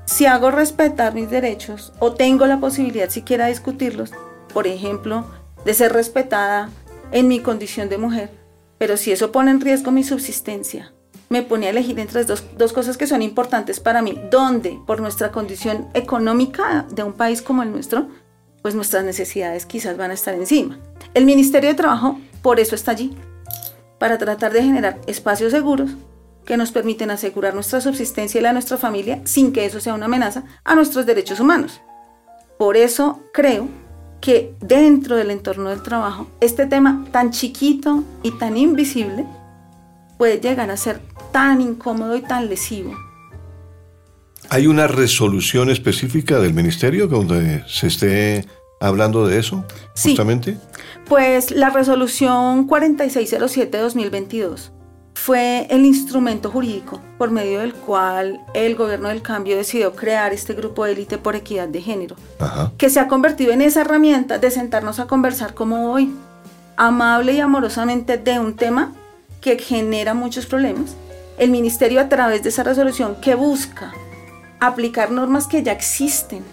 Si 0.05 0.25
hago 0.25 0.51
respetar 0.51 1.13
mis 1.13 1.29
derechos 1.29 1.91
o 1.99 2.13
tengo 2.13 2.45
la 2.45 2.61
posibilidad 2.61 3.09
siquiera 3.09 3.43
de 3.43 3.51
discutirlos, 3.51 4.11
por 4.53 4.67
ejemplo, 4.67 5.25
de 5.65 5.73
ser 5.73 5.91
respetada 5.91 6.69
en 7.11 7.27
mi 7.27 7.41
condición 7.41 7.89
de 7.89 7.97
mujer, 7.97 8.31
pero 8.77 8.95
si 8.95 9.11
eso 9.11 9.33
pone 9.33 9.51
en 9.51 9.59
riesgo 9.59 9.91
mi 9.91 10.05
subsistencia, 10.05 10.93
me 11.27 11.43
pone 11.43 11.67
a 11.67 11.71
elegir 11.71 11.99
entre 11.99 12.23
dos, 12.23 12.45
dos 12.57 12.71
cosas 12.71 12.95
que 12.95 13.05
son 13.05 13.21
importantes 13.21 13.81
para 13.81 14.01
mí, 14.01 14.17
donde 14.31 14.79
por 14.87 15.01
nuestra 15.01 15.33
condición 15.33 15.89
económica 15.93 16.85
de 16.89 17.03
un 17.03 17.11
país 17.11 17.41
como 17.41 17.63
el 17.63 17.71
nuestro, 17.73 18.07
pues 18.61 18.75
nuestras 18.75 19.03
necesidades 19.03 19.65
quizás 19.65 19.97
van 19.97 20.11
a 20.11 20.15
estar 20.15 20.33
encima. 20.33 20.79
El 21.13 21.25
Ministerio 21.25 21.69
de 21.69 21.75
Trabajo 21.75 22.19
por 22.41 22.59
eso 22.59 22.75
está 22.75 22.91
allí, 22.91 23.15
para 23.97 24.17
tratar 24.17 24.53
de 24.53 24.63
generar 24.63 24.99
espacios 25.07 25.51
seguros 25.51 25.91
que 26.45 26.57
nos 26.57 26.71
permiten 26.71 27.11
asegurar 27.11 27.53
nuestra 27.53 27.81
subsistencia 27.81 28.39
y 28.39 28.41
la 28.41 28.49
de 28.49 28.53
nuestra 28.53 28.77
familia 28.77 29.21
sin 29.25 29.51
que 29.51 29.65
eso 29.65 29.79
sea 29.79 29.93
una 29.93 30.05
amenaza 30.05 30.43
a 30.63 30.75
nuestros 30.75 31.05
derechos 31.05 31.39
humanos. 31.39 31.81
Por 32.57 32.77
eso 32.77 33.19
creo 33.33 33.67
que 34.21 34.55
dentro 34.59 35.15
del 35.15 35.31
entorno 35.31 35.69
del 35.69 35.83
trabajo, 35.83 36.27
este 36.39 36.65
tema 36.65 37.05
tan 37.11 37.31
chiquito 37.31 38.03
y 38.23 38.31
tan 38.31 38.57
invisible 38.57 39.25
puede 40.17 40.39
llegar 40.39 40.71
a 40.71 40.77
ser 40.77 41.01
tan 41.31 41.61
incómodo 41.61 42.15
y 42.15 42.21
tan 42.21 42.49
lesivo. 42.49 42.93
¿Hay 44.51 44.65
una 44.65 44.87
resolución 44.87 45.69
específica 45.69 46.39
del 46.39 46.55
ministerio 46.55 47.05
donde 47.05 47.63
se 47.67 47.85
esté 47.85 48.47
hablando 48.79 49.27
de 49.27 49.37
eso, 49.37 49.63
justamente? 49.95 50.57
Pues 51.07 51.51
la 51.51 51.69
resolución 51.69 52.67
4607-2022 52.67 54.71
fue 55.13 55.67
el 55.69 55.85
instrumento 55.85 56.49
jurídico 56.49 56.99
por 57.19 57.29
medio 57.29 57.59
del 57.59 57.75
cual 57.75 58.41
el 58.55 58.75
gobierno 58.75 59.09
del 59.09 59.21
cambio 59.21 59.55
decidió 59.55 59.95
crear 59.95 60.33
este 60.33 60.55
grupo 60.55 60.83
de 60.83 60.93
élite 60.93 61.19
por 61.19 61.35
equidad 61.35 61.67
de 61.67 61.83
género, 61.83 62.15
que 62.79 62.89
se 62.89 62.99
ha 62.99 63.07
convertido 63.07 63.51
en 63.51 63.61
esa 63.61 63.81
herramienta 63.81 64.39
de 64.39 64.49
sentarnos 64.49 64.99
a 64.99 65.05
conversar 65.05 65.53
como 65.53 65.91
hoy, 65.91 66.11
amable 66.75 67.33
y 67.33 67.39
amorosamente 67.39 68.17
de 68.17 68.39
un 68.39 68.55
tema 68.55 68.93
que 69.41 69.59
genera 69.59 70.15
muchos 70.15 70.47
problemas. 70.47 70.95
El 71.37 71.51
ministerio 71.51 72.01
a 72.01 72.09
través 72.09 72.41
de 72.41 72.49
esa 72.49 72.63
resolución 72.63 73.15
que 73.21 73.35
busca 73.35 73.93
aplicar 74.59 75.11
normas 75.11 75.47
que 75.47 75.63
ya 75.63 75.71
existen, 75.71 76.43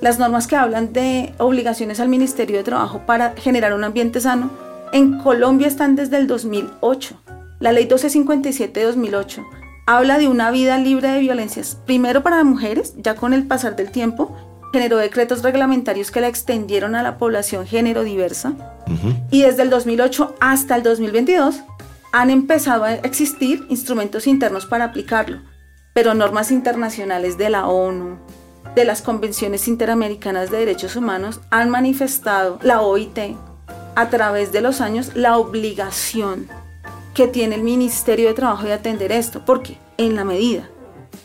las 0.00 0.18
normas 0.18 0.46
que 0.46 0.56
hablan 0.56 0.92
de 0.92 1.34
obligaciones 1.38 2.00
al 2.00 2.08
Ministerio 2.08 2.56
de 2.56 2.64
Trabajo 2.64 3.02
para 3.06 3.34
generar 3.36 3.74
un 3.74 3.84
ambiente 3.84 4.20
sano, 4.20 4.50
en 4.92 5.18
Colombia 5.18 5.68
están 5.68 5.94
desde 5.96 6.16
el 6.16 6.26
2008 6.26 7.16
la 7.60 7.72
ley 7.72 7.84
1257 7.84 8.80
de 8.80 8.86
2008 8.86 9.46
habla 9.84 10.18
de 10.18 10.28
una 10.28 10.50
vida 10.50 10.78
libre 10.78 11.08
de 11.08 11.20
violencias, 11.20 11.76
primero 11.84 12.22
para 12.22 12.42
mujeres, 12.42 12.94
ya 12.96 13.16
con 13.16 13.34
el 13.34 13.46
pasar 13.46 13.76
del 13.76 13.90
tiempo, 13.90 14.34
generó 14.72 14.96
decretos 14.96 15.42
reglamentarios 15.42 16.10
que 16.10 16.22
la 16.22 16.28
extendieron 16.28 16.94
a 16.94 17.02
la 17.02 17.18
población 17.18 17.66
género 17.66 18.02
diversa, 18.02 18.54
y 19.30 19.42
desde 19.42 19.62
el 19.62 19.68
2008 19.68 20.36
hasta 20.40 20.74
el 20.74 20.82
2022 20.82 21.60
han 22.12 22.30
empezado 22.30 22.84
a 22.84 22.94
existir 22.94 23.66
instrumentos 23.68 24.26
internos 24.26 24.64
para 24.64 24.86
aplicarlo, 24.86 25.40
pero 25.92 26.14
normas 26.14 26.50
internacionales 26.50 27.38
de 27.38 27.50
la 27.50 27.66
ONU, 27.66 28.18
de 28.74 28.84
las 28.84 29.02
convenciones 29.02 29.66
interamericanas 29.68 30.50
de 30.50 30.58
derechos 30.58 30.96
humanos 30.96 31.40
han 31.50 31.70
manifestado, 31.70 32.58
la 32.62 32.82
OIT, 32.82 33.36
a 33.96 34.08
través 34.08 34.52
de 34.52 34.60
los 34.60 34.80
años, 34.80 35.14
la 35.14 35.38
obligación 35.38 36.48
que 37.14 37.26
tiene 37.26 37.56
el 37.56 37.62
Ministerio 37.62 38.28
de 38.28 38.34
Trabajo 38.34 38.64
de 38.64 38.72
atender 38.72 39.12
esto, 39.12 39.44
porque 39.44 39.78
en 39.96 40.16
la 40.16 40.24
medida 40.24 40.68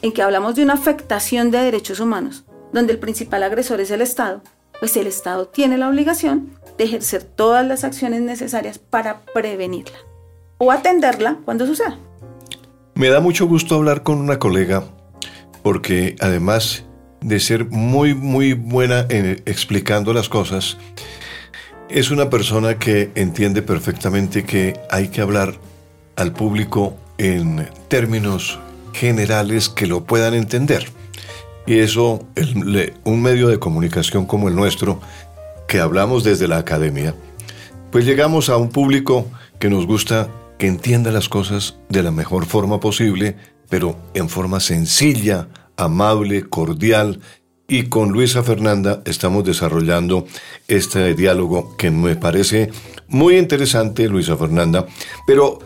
en 0.01 0.11
que 0.11 0.21
hablamos 0.21 0.55
de 0.55 0.63
una 0.63 0.73
afectación 0.73 1.51
de 1.51 1.59
derechos 1.59 1.99
humanos, 1.99 2.43
donde 2.73 2.93
el 2.93 2.99
principal 2.99 3.43
agresor 3.43 3.79
es 3.79 3.91
el 3.91 4.01
Estado, 4.01 4.41
pues 4.79 4.97
el 4.97 5.07
Estado 5.07 5.47
tiene 5.47 5.77
la 5.77 5.89
obligación 5.89 6.49
de 6.77 6.83
ejercer 6.83 7.23
todas 7.23 7.65
las 7.65 7.83
acciones 7.83 8.21
necesarias 8.21 8.79
para 8.79 9.21
prevenirla 9.33 9.97
o 10.57 10.71
atenderla 10.71 11.37
cuando 11.45 11.65
suceda. 11.65 11.97
Me 12.97 13.09
da 13.09 13.19
mucho 13.19 13.45
gusto 13.45 13.75
hablar 13.75 14.03
con 14.03 14.19
una 14.19 14.39
colega 14.39 14.85
porque 15.63 16.15
además 16.21 16.85
de 17.19 17.41
ser 17.41 17.65
muy, 17.65 18.13
muy 18.15 18.53
buena 18.53 19.05
en 19.09 19.43
explicando 19.45 20.13
las 20.13 20.29
cosas, 20.29 20.77
es 21.89 22.09
una 22.09 22.29
persona 22.29 22.79
que 22.79 23.11
entiende 23.15 23.61
perfectamente 23.61 24.45
que 24.45 24.79
hay 24.89 25.09
que 25.09 25.19
hablar 25.19 25.55
al 26.15 26.31
público 26.31 26.95
en 27.17 27.67
términos 27.89 28.59
generales 28.93 29.67
que 29.67 29.87
lo 29.87 30.05
puedan 30.05 30.33
entender. 30.33 30.87
Y 31.65 31.79
eso, 31.79 32.25
un 33.03 33.21
medio 33.21 33.49
de 33.49 33.59
comunicación 33.59 34.25
como 34.25 34.47
el 34.47 34.55
nuestro, 34.55 35.01
que 35.67 35.81
hablamos 35.81 36.23
desde 36.23 36.47
la 36.47 36.59
academia, 36.59 37.13
pues 37.91 38.05
llegamos 38.05 38.47
a 38.47 38.55
un 38.55 38.69
público 38.69 39.25
que 39.59 39.69
nos 39.69 39.85
gusta 39.85 40.29
que 40.57 40.67
entienda 40.67 41.11
las 41.11 41.29
cosas 41.29 41.75
de 41.89 42.03
la 42.03 42.11
mejor 42.11 42.45
forma 42.45 42.79
posible, 42.79 43.35
pero 43.69 43.97
en 44.13 44.29
forma 44.29 44.59
sencilla, 44.59 45.47
amable, 45.77 46.43
cordial. 46.43 47.19
Y 47.67 47.83
con 47.83 48.11
Luisa 48.11 48.43
Fernanda 48.43 49.01
estamos 49.05 49.43
desarrollando 49.43 50.27
este 50.67 51.15
diálogo 51.15 51.75
que 51.77 51.89
me 51.89 52.15
parece 52.15 52.69
muy 53.07 53.37
interesante, 53.37 54.07
Luisa 54.07 54.37
Fernanda, 54.37 54.85
pero 55.25 55.59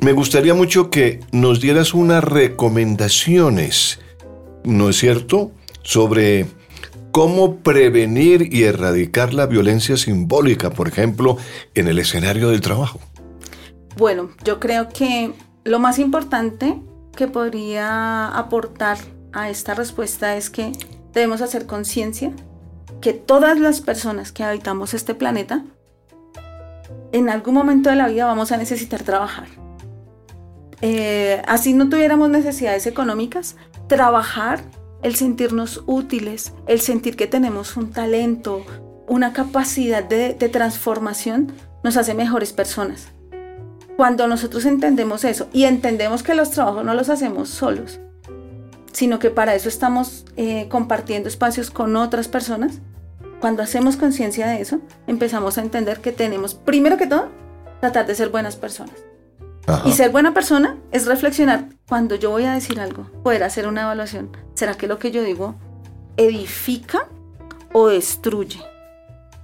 me 0.00 0.12
gustaría 0.12 0.54
mucho 0.54 0.90
que 0.90 1.20
nos 1.32 1.60
dieras 1.60 1.94
unas 1.94 2.22
recomendaciones, 2.22 4.00
¿no 4.64 4.88
es 4.88 4.96
cierto?, 4.96 5.52
sobre 5.82 6.46
cómo 7.10 7.56
prevenir 7.56 8.48
y 8.52 8.64
erradicar 8.64 9.34
la 9.34 9.46
violencia 9.46 9.96
simbólica, 9.96 10.70
por 10.70 10.88
ejemplo, 10.88 11.36
en 11.74 11.88
el 11.88 11.98
escenario 11.98 12.50
del 12.50 12.60
trabajo. 12.60 13.00
Bueno, 13.96 14.30
yo 14.44 14.58
creo 14.58 14.88
que 14.88 15.32
lo 15.64 15.78
más 15.78 15.98
importante 15.98 16.80
que 17.14 17.28
podría 17.28 18.28
aportar 18.28 18.98
a 19.32 19.50
esta 19.50 19.74
respuesta 19.74 20.36
es 20.36 20.50
que 20.50 20.72
debemos 21.12 21.42
hacer 21.42 21.66
conciencia 21.66 22.32
que 23.00 23.12
todas 23.12 23.58
las 23.58 23.80
personas 23.80 24.32
que 24.32 24.44
habitamos 24.44 24.94
este 24.94 25.14
planeta, 25.14 25.64
en 27.12 27.28
algún 27.28 27.54
momento 27.54 27.90
de 27.90 27.96
la 27.96 28.08
vida 28.08 28.24
vamos 28.24 28.52
a 28.52 28.56
necesitar 28.56 29.02
trabajar. 29.02 29.48
Eh, 30.80 31.42
así 31.46 31.74
no 31.74 31.88
tuviéramos 31.88 32.30
necesidades 32.30 32.86
económicas, 32.86 33.56
trabajar, 33.88 34.62
el 35.02 35.16
sentirnos 35.16 35.82
útiles, 35.86 36.54
el 36.66 36.80
sentir 36.80 37.16
que 37.16 37.26
tenemos 37.26 37.76
un 37.76 37.90
talento, 37.92 38.64
una 39.06 39.32
capacidad 39.32 40.02
de, 40.02 40.34
de 40.34 40.48
transformación, 40.48 41.52
nos 41.84 41.96
hace 41.96 42.14
mejores 42.14 42.52
personas. 42.52 43.08
Cuando 43.96 44.26
nosotros 44.26 44.64
entendemos 44.64 45.24
eso 45.24 45.48
y 45.52 45.64
entendemos 45.64 46.22
que 46.22 46.34
los 46.34 46.50
trabajos 46.50 46.84
no 46.84 46.94
los 46.94 47.08
hacemos 47.08 47.48
solos, 47.48 48.00
sino 48.92 49.18
que 49.18 49.30
para 49.30 49.54
eso 49.54 49.68
estamos 49.68 50.24
eh, 50.36 50.66
compartiendo 50.68 51.28
espacios 51.28 51.70
con 51.70 51.96
otras 51.96 52.28
personas, 52.28 52.80
cuando 53.40 53.62
hacemos 53.62 53.96
conciencia 53.96 54.46
de 54.46 54.60
eso, 54.60 54.80
empezamos 55.06 55.58
a 55.58 55.62
entender 55.62 56.00
que 56.00 56.12
tenemos, 56.12 56.54
primero 56.54 56.96
que 56.96 57.06
todo, 57.06 57.28
tratar 57.80 58.06
de 58.06 58.14
ser 58.14 58.28
buenas 58.28 58.56
personas. 58.56 58.94
Y 59.84 59.92
ser 59.92 60.10
buena 60.10 60.34
persona 60.34 60.76
es 60.90 61.06
reflexionar 61.06 61.68
cuando 61.88 62.16
yo 62.16 62.30
voy 62.30 62.44
a 62.44 62.54
decir 62.54 62.80
algo, 62.80 63.04
poder 63.22 63.44
hacer 63.44 63.68
una 63.68 63.82
evaluación. 63.82 64.36
¿Será 64.54 64.74
que 64.74 64.88
lo 64.88 64.98
que 64.98 65.12
yo 65.12 65.22
digo 65.22 65.54
edifica 66.16 67.08
o 67.72 67.88
destruye? 67.88 68.71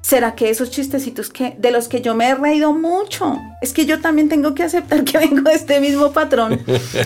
¿Será 0.00 0.34
que 0.34 0.48
esos 0.48 0.70
chistecitos 0.70 1.28
que, 1.28 1.56
de 1.58 1.70
los 1.70 1.88
que 1.88 2.00
yo 2.00 2.14
me 2.14 2.28
he 2.28 2.34
reído 2.34 2.72
mucho? 2.72 3.36
Es 3.60 3.72
que 3.72 3.84
yo 3.84 4.00
también 4.00 4.28
tengo 4.28 4.54
que 4.54 4.62
aceptar 4.62 5.04
que 5.04 5.18
vengo 5.18 5.42
de 5.42 5.54
este 5.54 5.80
mismo 5.80 6.12
patrón 6.12 6.60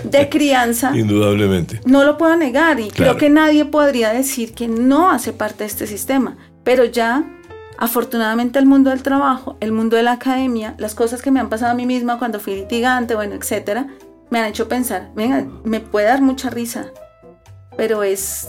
de 0.04 0.28
crianza. 0.30 0.96
Indudablemente. 0.96 1.80
No 1.84 2.04
lo 2.04 2.16
puedo 2.18 2.36
negar 2.36 2.78
y 2.80 2.90
creo 2.90 3.16
que 3.16 3.30
nadie 3.30 3.64
podría 3.64 4.12
decir 4.12 4.54
que 4.54 4.68
no 4.68 5.10
hace 5.10 5.32
parte 5.32 5.64
de 5.64 5.68
este 5.68 5.86
sistema. 5.86 6.36
Pero 6.64 6.84
ya, 6.84 7.24
afortunadamente, 7.78 8.58
el 8.58 8.66
mundo 8.66 8.90
del 8.90 9.02
trabajo, 9.02 9.56
el 9.60 9.72
mundo 9.72 9.96
de 9.96 10.04
la 10.04 10.12
academia, 10.12 10.74
las 10.78 10.94
cosas 10.94 11.22
que 11.22 11.30
me 11.30 11.40
han 11.40 11.48
pasado 11.48 11.72
a 11.72 11.74
mí 11.74 11.86
misma 11.86 12.18
cuando 12.18 12.38
fui 12.40 12.54
litigante, 12.54 13.14
bueno, 13.16 13.34
etcétera, 13.34 13.88
me 14.30 14.38
han 14.38 14.46
hecho 14.46 14.68
pensar, 14.68 15.10
venga, 15.16 15.46
me 15.64 15.80
puede 15.80 16.06
dar 16.06 16.22
mucha 16.22 16.50
risa, 16.50 16.92
pero 17.76 18.02
es, 18.02 18.48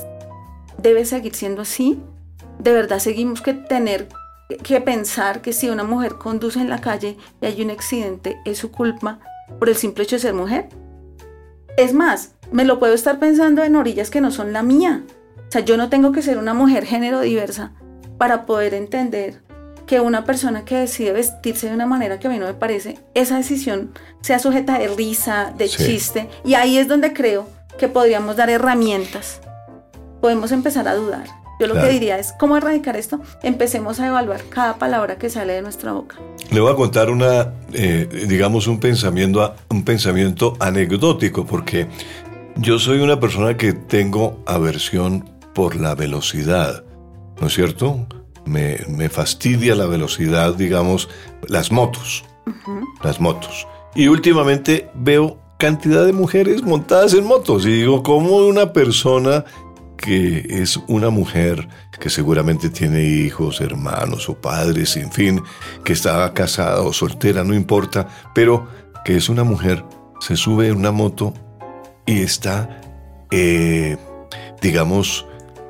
debe 0.77 1.05
seguir 1.05 1.33
siendo 1.33 1.63
así. 1.63 1.99
De 2.59 2.71
verdad, 2.71 2.99
seguimos 2.99 3.41
que 3.41 3.53
tener 3.53 4.07
que 4.57 4.81
pensar 4.81 5.41
que 5.41 5.53
si 5.53 5.69
una 5.69 5.83
mujer 5.83 6.15
conduce 6.15 6.59
en 6.59 6.69
la 6.69 6.79
calle 6.81 7.17
y 7.41 7.45
hay 7.45 7.61
un 7.61 7.71
accidente, 7.71 8.37
es 8.45 8.57
su 8.57 8.71
culpa 8.71 9.19
por 9.59 9.69
el 9.69 9.75
simple 9.75 10.03
hecho 10.03 10.15
de 10.15 10.21
ser 10.21 10.33
mujer. 10.33 10.69
Es 11.77 11.93
más, 11.93 12.35
me 12.51 12.65
lo 12.65 12.79
puedo 12.79 12.93
estar 12.93 13.19
pensando 13.19 13.63
en 13.63 13.75
orillas 13.75 14.09
que 14.09 14.21
no 14.21 14.31
son 14.31 14.53
la 14.53 14.63
mía. 14.63 15.03
O 15.37 15.51
sea, 15.51 15.61
yo 15.61 15.77
no 15.77 15.89
tengo 15.89 16.11
que 16.11 16.21
ser 16.21 16.37
una 16.37 16.53
mujer 16.53 16.85
género 16.85 17.21
diversa 17.21 17.73
para 18.17 18.45
poder 18.45 18.73
entender 18.73 19.41
que 19.85 19.99
una 19.99 20.23
persona 20.23 20.65
que 20.65 20.77
decide 20.77 21.11
vestirse 21.11 21.67
de 21.67 21.75
una 21.75 21.85
manera 21.85 22.19
que 22.19 22.27
a 22.27 22.29
mí 22.29 22.39
no 22.39 22.45
me 22.45 22.53
parece, 22.53 22.97
esa 23.13 23.37
decisión 23.37 23.91
sea 24.21 24.39
sujeta 24.39 24.79
de 24.79 24.87
risa, 24.87 25.53
de 25.57 25.67
chiste. 25.67 26.29
Y 26.45 26.53
ahí 26.53 26.77
es 26.77 26.87
donde 26.87 27.13
creo 27.13 27.47
que 27.77 27.87
podríamos 27.87 28.35
dar 28.35 28.49
herramientas. 28.49 29.41
Podemos 30.21 30.51
empezar 30.51 30.87
a 30.87 30.95
dudar 30.95 31.42
yo 31.63 31.73
lo 31.73 31.81
que 31.81 31.87
diría 31.87 32.19
es, 32.19 32.33
¿cómo 32.33 32.57
erradicar 32.57 32.97
esto? 32.97 33.21
Empecemos 33.41 33.99
a 34.01 34.07
evaluar 34.07 34.43
cada 34.49 34.77
palabra 34.77 35.17
que 35.17 35.29
sale 35.29 35.53
de 35.53 35.61
nuestra 35.61 35.93
boca. 35.93 36.17
Le 36.51 36.59
voy 36.59 36.71
a 36.71 36.75
contar 36.75 37.09
una, 37.09 37.53
eh, 37.71 38.25
digamos, 38.27 38.67
un 38.67 38.81
pensamiento, 38.81 39.55
un 39.69 39.85
pensamiento 39.85 40.57
anecdótico, 40.59 41.45
porque 41.45 41.87
yo 42.57 42.79
soy 42.79 42.99
una 42.99 43.19
persona 43.19 43.55
que 43.55 43.71
tengo 43.71 44.43
aversión 44.45 45.29
por 45.53 45.77
la 45.77 45.95
velocidad, 45.95 46.83
¿no 47.39 47.47
es 47.47 47.53
cierto? 47.53 48.07
Me, 48.45 48.77
fastidia 49.09 49.73
la 49.73 49.85
velocidad, 49.85 50.55
digamos, 50.55 51.07
las 51.47 51.71
motos, 51.71 52.25
las 53.03 53.21
motos. 53.21 53.65
Y 53.95 54.07
últimamente 54.07 54.89
veo 54.95 55.37
cantidad 55.57 56.05
de 56.05 56.11
mujeres 56.11 56.61
montadas 56.61 57.13
en 57.13 57.23
motos 57.23 57.65
y 57.65 57.69
digo, 57.69 58.03
¿cómo 58.03 58.35
una 58.35 58.73
persona 58.73 59.45
que 60.03 60.45
es 60.49 60.75
una 60.89 61.09
mujer 61.09 61.69
que 61.97 62.09
seguramente 62.09 62.69
tiene 62.69 63.03
hijos, 63.03 63.61
hermanos 63.61 64.27
o 64.27 64.35
padres, 64.35 64.97
en 64.97 65.09
fin, 65.09 65.41
que 65.85 65.93
está 65.93 66.33
casada 66.33 66.81
o 66.81 66.91
soltera, 66.91 67.45
no 67.45 67.53
importa, 67.53 68.09
pero 68.35 68.67
que 69.05 69.15
es 69.15 69.29
una 69.29 69.45
mujer, 69.45 69.85
se 70.19 70.35
sube 70.35 70.67
en 70.67 70.75
una 70.75 70.91
moto 70.91 71.33
y 72.05 72.21
está, 72.21 72.81
eh, 73.31 73.95
digamos, 74.61 75.25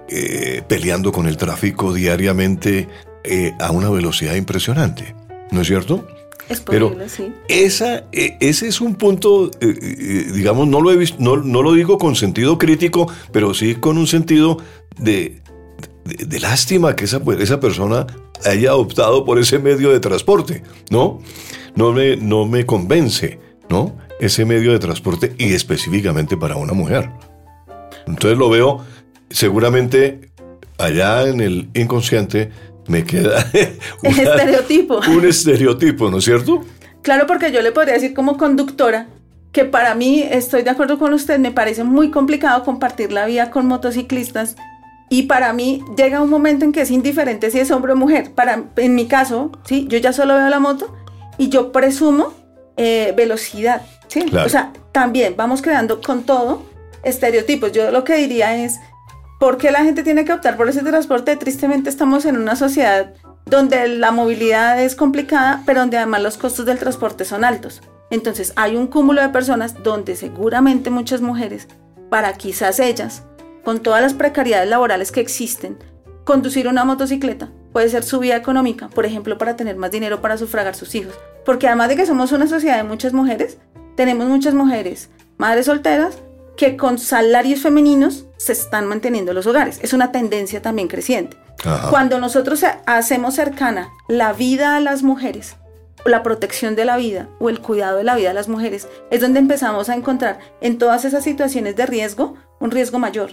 eh, 0.10 0.64
peleando 0.68 1.12
con 1.12 1.28
el 1.28 1.38
tráfico 1.38 1.94
diariamente 1.94 2.90
eh, 3.24 3.54
a 3.60 3.70
una 3.70 3.92
velocidad 3.92 4.34
impresionante, 4.34 5.16
¿no 5.52 5.62
es 5.62 5.68
cierto? 5.68 6.08
Es 6.50 6.60
posible, 6.62 7.10
sí. 7.10 7.34
Esa, 7.48 8.06
e, 8.12 8.38
ese 8.40 8.68
es 8.68 8.82
un 8.82 8.96
punto, 8.96 9.48
eh, 9.62 9.76
eh, 9.82 10.32
digamos, 10.34 10.68
no 10.68 10.82
lo, 10.82 10.92
he 10.92 10.98
visto, 10.98 11.18
no, 11.20 11.62
lo 11.62 11.74
digo 11.74 11.98
con 11.98 12.16
sentido 12.16 12.58
crítico, 12.58 13.10
pero 13.32 13.54
sí 13.54 13.76
con 13.76 13.98
un 13.98 14.08
sentido 14.08 14.58
de, 14.98 15.42
de, 16.06 16.40
lástima 16.40 16.96
que 16.96 17.06
esa, 17.06 17.22
esa 17.40 17.60
persona 17.60 18.08
haya 18.46 18.76
optado 18.76 19.24
por 19.26 19.40
ese 19.40 19.60
medio 19.60 19.92
de 19.92 20.00
transporte, 20.00 20.64
¿no? 20.90 21.22
No 21.76 21.94
me, 21.94 22.18
no 22.18 22.46
me 22.46 22.66
convence, 22.66 23.40
¿no? 23.70 23.96
Ese 24.20 24.46
medio 24.46 24.74
de 24.74 24.80
transporte 24.80 25.34
y 25.38 25.54
específicamente 25.54 26.38
para 26.38 26.56
una 26.56 26.74
mujer. 26.74 27.10
Entonces 28.06 28.38
lo 28.38 28.50
veo 28.50 28.84
seguramente 29.30 30.32
allá 30.78 31.28
en 31.28 31.42
el 31.42 31.70
inconsciente 31.74 32.52
me 32.88 33.04
queda 33.04 33.46
un 34.04 34.20
estereotipo. 34.20 35.00
Un 35.08 35.26
estereotipo, 35.26 36.10
¿no 36.10 36.18
es 36.18 36.26
cierto? 36.26 36.66
Claro, 37.02 37.28
porque 37.28 37.52
yo 37.52 37.62
le 37.62 37.72
podría 37.72 37.96
decir 37.96 38.14
como 38.14 38.38
conductora 38.38 39.08
que 39.52 39.66
para 39.66 39.94
mí, 39.94 40.24
estoy 40.30 40.64
de 40.64 40.72
acuerdo 40.72 40.98
con 40.98 41.14
usted, 41.14 41.38
me 41.38 41.52
parece 41.52 41.84
muy 41.84 42.10
complicado 42.10 42.64
compartir 42.64 43.12
la 43.12 43.26
vía 43.28 43.52
con 43.52 43.68
motociclistas 43.68 44.56
y 45.10 45.24
para 45.24 45.54
mí 45.54 45.84
llega 45.96 46.22
un 46.22 46.30
momento 46.30 46.66
en 46.66 46.72
que 46.72 46.82
es 46.82 46.90
indiferente 46.90 47.52
si 47.52 47.60
es 47.60 47.70
hombre 47.70 47.94
o 47.94 47.96
mujer. 47.96 48.32
Para, 48.32 48.64
en 48.78 48.96
mi 48.96 49.06
caso, 49.06 49.52
¿sí? 49.64 49.86
yo 49.88 50.00
ya 50.00 50.12
solo 50.12 50.36
veo 50.36 50.50
la 50.50 50.60
moto 50.60 50.96
y 51.38 51.50
yo 51.50 51.72
presumo 51.72 52.34
eh, 52.78 53.14
velocidad. 53.16 53.84
¿sí? 54.08 54.26
O 54.44 54.50
sea, 54.50 54.74
también 54.92 55.36
vamos 55.38 55.62
creando 55.62 56.02
con 56.02 56.24
todo 56.24 56.64
estereotipos. 57.04 57.72
Yo 57.72 57.92
lo 57.92 58.04
que 58.04 58.16
diría 58.16 58.56
es, 58.64 58.80
¿Por 59.44 59.58
qué 59.58 59.72
la 59.72 59.84
gente 59.84 60.04
tiene 60.04 60.24
que 60.24 60.32
optar 60.32 60.56
por 60.56 60.70
ese 60.70 60.84
transporte? 60.84 61.36
Tristemente 61.36 61.90
estamos 61.90 62.24
en 62.24 62.38
una 62.38 62.56
sociedad 62.56 63.14
donde 63.46 63.90
la 63.90 64.12
movilidad 64.12 64.82
es 64.82 64.96
complicada, 64.96 65.64
pero 65.66 65.82
donde 65.82 65.98
además 65.98 66.22
los 66.22 66.38
costos 66.38 66.66
del 66.66 66.80
transporte 66.80 67.26
son 67.26 67.44
altos. 67.44 67.82
Entonces 68.10 68.54
hay 68.56 68.78
un 68.78 68.88
cúmulo 68.88 69.22
de 69.22 69.28
personas 69.28 69.84
donde 69.84 70.16
seguramente 70.16 70.90
muchas 70.92 71.20
mujeres, 71.20 71.68
para 72.10 72.32
quizás 72.36 72.80
ellas, 72.80 73.24
con 73.66 73.82
todas 73.82 74.02
las 74.02 74.14
precariedades 74.14 74.70
laborales 74.70 75.12
que 75.12 75.20
existen, 75.20 75.78
conducir 76.24 76.70
una 76.70 76.86
motocicleta 76.86 77.52
puede 77.74 77.90
ser 77.90 78.06
su 78.06 78.20
vida 78.20 78.38
económica, 78.38 78.88
por 78.88 79.06
ejemplo, 79.06 79.38
para 79.38 79.58
tener 79.58 79.76
más 79.76 79.92
dinero 79.92 80.22
para 80.22 80.38
sufragar 80.38 80.76
sus 80.76 80.96
hijos. 80.96 81.20
Porque 81.44 81.68
además 81.68 81.90
de 81.90 81.98
que 81.98 82.06
somos 82.06 82.32
una 82.32 82.48
sociedad 82.48 82.78
de 82.78 82.84
muchas 82.84 83.12
mujeres, 83.12 83.58
tenemos 83.98 84.26
muchas 84.26 84.54
mujeres, 84.54 85.10
madres 85.38 85.66
solteras, 85.66 86.20
que 86.56 86.78
con 86.78 87.00
salarios 87.00 87.62
femeninos 87.62 88.26
se 88.38 88.54
están 88.54 88.88
manteniendo 88.88 89.34
los 89.34 89.48
hogares. 89.48 89.80
Es 89.82 89.94
una 89.94 90.12
tendencia 90.12 90.62
también 90.62 90.88
creciente. 90.88 91.38
Cuando 91.90 92.20
nosotros 92.20 92.64
hacemos 92.86 93.36
cercana 93.36 93.90
la 94.08 94.34
vida 94.34 94.76
a 94.76 94.80
las 94.82 95.02
mujeres, 95.02 95.56
la 96.06 96.22
protección 96.22 96.76
de 96.76 96.84
la 96.84 96.98
vida 96.98 97.30
o 97.40 97.50
el 97.50 97.62
cuidado 97.62 97.98
de 97.98 98.04
la 98.04 98.16
vida 98.16 98.30
de 98.30 98.34
las 98.34 98.50
mujeres, 98.50 98.88
es 99.12 99.22
donde 99.22 99.40
empezamos 99.40 99.88
a 99.90 99.96
encontrar 99.96 100.40
en 100.62 100.78
todas 100.78 101.06
esas 101.06 101.24
situaciones 101.24 101.76
de 101.76 101.86
riesgo 101.86 102.36
un 102.60 102.72
riesgo 102.72 103.00
mayor. 103.00 103.32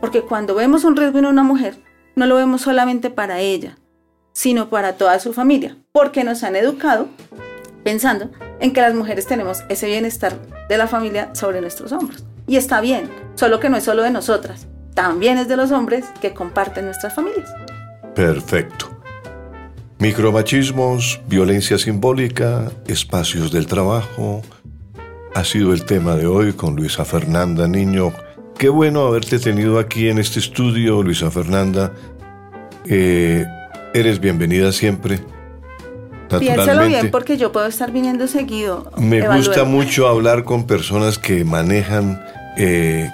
Porque 0.00 0.22
cuando 0.22 0.54
vemos 0.54 0.84
un 0.84 0.96
riesgo 0.96 1.18
en 1.18 1.26
una 1.26 1.42
mujer, 1.42 1.78
no 2.14 2.26
lo 2.26 2.36
vemos 2.36 2.62
solamente 2.62 3.10
para 3.10 3.40
ella, 3.40 3.76
sino 4.32 4.70
para 4.70 4.94
toda 4.94 5.18
su 5.18 5.32
familia, 5.32 5.76
porque 5.92 6.24
nos 6.24 6.44
han 6.44 6.56
educado 6.56 7.08
pensando 7.82 8.30
en 8.60 8.72
que 8.72 8.80
las 8.80 8.94
mujeres 8.94 9.26
tenemos 9.26 9.64
ese 9.68 9.86
bienestar 9.86 10.34
de 10.68 10.78
la 10.78 10.86
familia 10.86 11.34
sobre 11.34 11.60
nuestros 11.60 11.90
hombros. 11.90 12.24
Y 12.46 12.56
está 12.56 12.80
bien, 12.80 13.10
solo 13.34 13.60
que 13.60 13.68
no 13.68 13.76
es 13.76 13.84
solo 13.84 14.02
de 14.02 14.10
nosotras, 14.10 14.66
también 14.94 15.38
es 15.38 15.48
de 15.48 15.56
los 15.56 15.70
hombres 15.70 16.04
que 16.20 16.34
comparten 16.34 16.86
nuestras 16.86 17.14
familias. 17.14 17.52
Perfecto. 18.14 18.90
Micromachismos, 19.98 21.20
violencia 21.28 21.78
simbólica, 21.78 22.72
espacios 22.86 23.52
del 23.52 23.66
trabajo. 23.66 24.42
Ha 25.34 25.44
sido 25.44 25.72
el 25.72 25.84
tema 25.84 26.16
de 26.16 26.26
hoy 26.26 26.52
con 26.52 26.74
Luisa 26.74 27.04
Fernanda 27.04 27.68
Niño. 27.68 28.12
Qué 28.58 28.68
bueno 28.68 29.06
haberte 29.06 29.38
tenido 29.38 29.78
aquí 29.78 30.08
en 30.08 30.18
este 30.18 30.40
estudio, 30.40 31.02
Luisa 31.02 31.30
Fernanda. 31.30 31.92
Eh, 32.86 33.46
eres 33.94 34.18
bienvenida 34.20 34.72
siempre. 34.72 35.20
Piénsalo 36.38 36.86
bien 36.86 37.10
porque 37.10 37.36
yo 37.36 37.52
puedo 37.52 37.66
estar 37.66 37.92
viniendo 37.92 38.26
seguido. 38.26 38.90
Me 38.96 39.26
gusta 39.36 39.64
mucho 39.64 40.08
hablar 40.08 40.44
con 40.44 40.66
personas 40.66 41.18
que 41.18 41.44
manejan, 41.44 42.22
eh, 42.56 43.10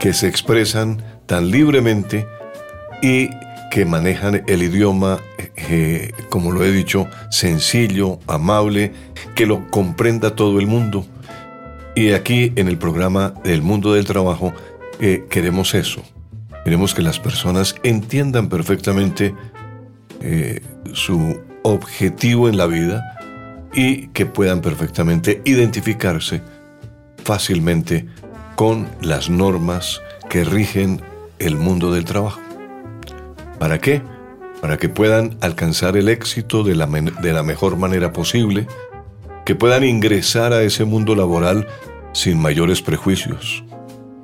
que 0.00 0.12
se 0.12 0.28
expresan 0.28 1.02
tan 1.26 1.50
libremente 1.50 2.26
y 3.02 3.30
que 3.70 3.84
manejan 3.84 4.42
el 4.46 4.62
idioma, 4.62 5.18
eh, 5.56 6.12
como 6.30 6.52
lo 6.52 6.64
he 6.64 6.72
dicho, 6.72 7.06
sencillo, 7.30 8.18
amable, 8.26 8.92
que 9.34 9.46
lo 9.46 9.70
comprenda 9.70 10.34
todo 10.34 10.58
el 10.58 10.66
mundo. 10.66 11.06
Y 11.94 12.12
aquí 12.12 12.52
en 12.56 12.68
el 12.68 12.78
programa 12.78 13.34
del 13.44 13.62
mundo 13.62 13.92
del 13.92 14.06
trabajo 14.06 14.52
eh, 15.00 15.26
queremos 15.28 15.74
eso. 15.74 16.02
Queremos 16.64 16.94
que 16.94 17.02
las 17.02 17.18
personas 17.18 17.74
entiendan 17.82 18.48
perfectamente 18.48 19.34
eh, 20.20 20.60
su 20.92 21.40
objetivo 21.62 22.48
en 22.48 22.56
la 22.56 22.66
vida 22.66 23.02
y 23.74 24.08
que 24.08 24.26
puedan 24.26 24.60
perfectamente 24.60 25.42
identificarse 25.44 26.42
fácilmente 27.24 28.06
con 28.56 28.88
las 29.00 29.30
normas 29.30 30.00
que 30.28 30.44
rigen 30.44 31.00
el 31.38 31.56
mundo 31.56 31.92
del 31.92 32.04
trabajo. 32.04 32.40
¿Para 33.58 33.78
qué? 33.78 34.02
Para 34.60 34.76
que 34.76 34.88
puedan 34.88 35.36
alcanzar 35.40 35.96
el 35.96 36.08
éxito 36.08 36.62
de 36.64 36.74
la, 36.74 36.86
de 36.86 37.32
la 37.32 37.42
mejor 37.42 37.76
manera 37.76 38.12
posible, 38.12 38.66
que 39.44 39.54
puedan 39.54 39.84
ingresar 39.84 40.52
a 40.52 40.62
ese 40.62 40.84
mundo 40.84 41.14
laboral 41.14 41.66
sin 42.12 42.40
mayores 42.40 42.82
prejuicios 42.82 43.64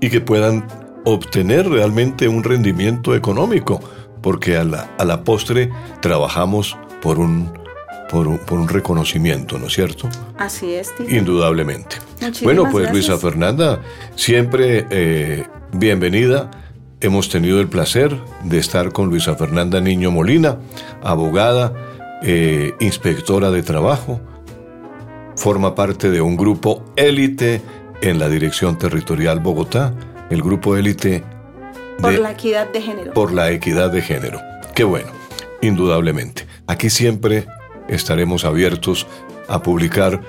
y 0.00 0.10
que 0.10 0.20
puedan 0.20 0.66
obtener 1.04 1.68
realmente 1.68 2.28
un 2.28 2.42
rendimiento 2.42 3.14
económico, 3.14 3.80
porque 4.22 4.56
a 4.56 4.64
la, 4.64 4.90
a 4.98 5.04
la 5.04 5.22
postre 5.22 5.70
trabajamos 6.00 6.76
por 7.04 7.18
un, 7.18 7.52
por 8.10 8.26
un, 8.26 8.66
reconocimiento, 8.66 9.58
¿no 9.58 9.66
es 9.66 9.74
cierto? 9.74 10.08
Así 10.38 10.72
es, 10.72 10.94
tío. 10.94 11.06
Indudablemente. 11.08 11.96
bueno, 12.42 12.66
pues 12.72 12.90
Luisa 12.90 13.18
Fernanda, 13.18 13.82
siempre 14.16 14.86
eh, 14.88 15.44
bienvenida 15.72 16.50
hemos 17.00 17.28
tenido 17.28 17.60
el 17.60 17.68
placer 17.68 18.18
de 18.44 18.56
estar 18.56 18.90
con 18.90 19.10
Luisa 19.10 19.34
Fernanda 19.34 19.82
Niño 19.82 20.10
Molina, 20.10 20.56
abogada, 21.02 21.74
eh, 22.22 22.72
inspectora 22.80 23.50
de 23.50 23.62
trabajo, 23.62 24.22
forma 25.36 25.74
parte 25.74 26.10
de 26.10 26.22
un 26.22 26.38
grupo 26.38 26.82
élite 26.96 27.60
en 28.00 28.18
la 28.18 28.30
Dirección 28.30 28.78
Territorial 28.78 29.40
Bogotá, 29.40 29.92
el 30.30 30.40
grupo 30.42 30.76
élite... 30.76 31.22
Por 32.00 32.18
la 32.18 32.32
equidad 32.32 32.72
de 32.72 32.80
género. 32.80 33.12
Por 33.12 33.32
la 33.34 33.50
equidad 33.50 33.90
de 33.90 34.00
género. 34.00 34.40
Qué 34.74 34.84
bueno, 34.84 35.08
indudablemente. 35.62 36.46
Aquí 36.66 36.90
siempre 36.90 37.46
estaremos 37.88 38.44
abiertos 38.44 39.06
a 39.48 39.62
publicar 39.62 40.20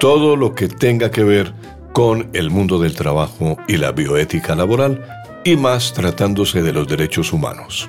todo 0.00 0.36
lo 0.36 0.54
que 0.54 0.68
tenga 0.68 1.10
que 1.10 1.24
ver 1.24 1.52
con 1.92 2.28
el 2.32 2.50
mundo 2.50 2.78
del 2.78 2.94
trabajo 2.94 3.56
y 3.66 3.76
la 3.76 3.92
bioética 3.92 4.54
laboral 4.54 5.04
y 5.44 5.56
más 5.56 5.92
tratándose 5.92 6.62
de 6.62 6.72
los 6.72 6.86
derechos 6.86 7.32
humanos. 7.32 7.88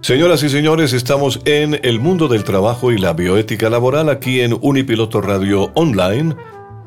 Señoras 0.00 0.42
y 0.42 0.48
señores, 0.48 0.92
estamos 0.92 1.40
en 1.44 1.78
el 1.82 2.00
mundo 2.00 2.26
del 2.26 2.42
trabajo 2.42 2.90
y 2.90 2.98
la 2.98 3.12
bioética 3.12 3.68
laboral 3.68 4.08
aquí 4.08 4.40
en 4.40 4.56
Unipiloto 4.60 5.20
Radio 5.20 5.70
Online, 5.74 6.34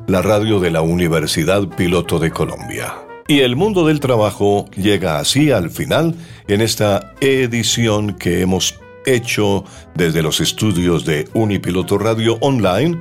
la 0.08 0.20
radio 0.20 0.58
de 0.58 0.72
la 0.72 0.82
Universidad 0.82 1.68
Piloto 1.68 2.18
de 2.18 2.32
Colombia. 2.32 2.92
Y 3.26 3.40
el 3.40 3.56
mundo 3.56 3.86
del 3.86 4.00
trabajo 4.00 4.66
llega 4.76 5.18
así 5.18 5.50
al 5.50 5.70
final 5.70 6.14
en 6.46 6.60
esta 6.60 7.14
edición 7.20 8.14
que 8.14 8.42
hemos 8.42 8.78
hecho 9.06 9.64
desde 9.94 10.22
los 10.22 10.40
estudios 10.40 11.06
de 11.06 11.26
Unipiloto 11.32 11.96
Radio 11.96 12.36
Online 12.40 13.00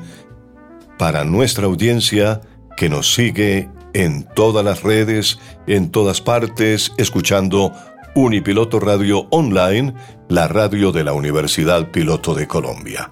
para 0.98 1.26
nuestra 1.26 1.66
audiencia 1.66 2.40
que 2.78 2.88
nos 2.88 3.14
sigue 3.14 3.70
en 3.94 4.26
todas 4.34 4.64
las 4.64 4.82
redes, 4.84 5.40
en 5.68 5.92
todas 5.92 6.22
partes, 6.22 6.94
escuchando 6.98 7.74
Unipiloto 8.16 8.80
Radio 8.80 9.28
Online, 9.30 9.94
la 10.30 10.48
radio 10.48 10.94
de 10.94 11.04
la 11.04 11.12
Universidad 11.12 11.92
Piloto 11.92 12.34
de 12.34 12.48
Colombia. 12.48 13.12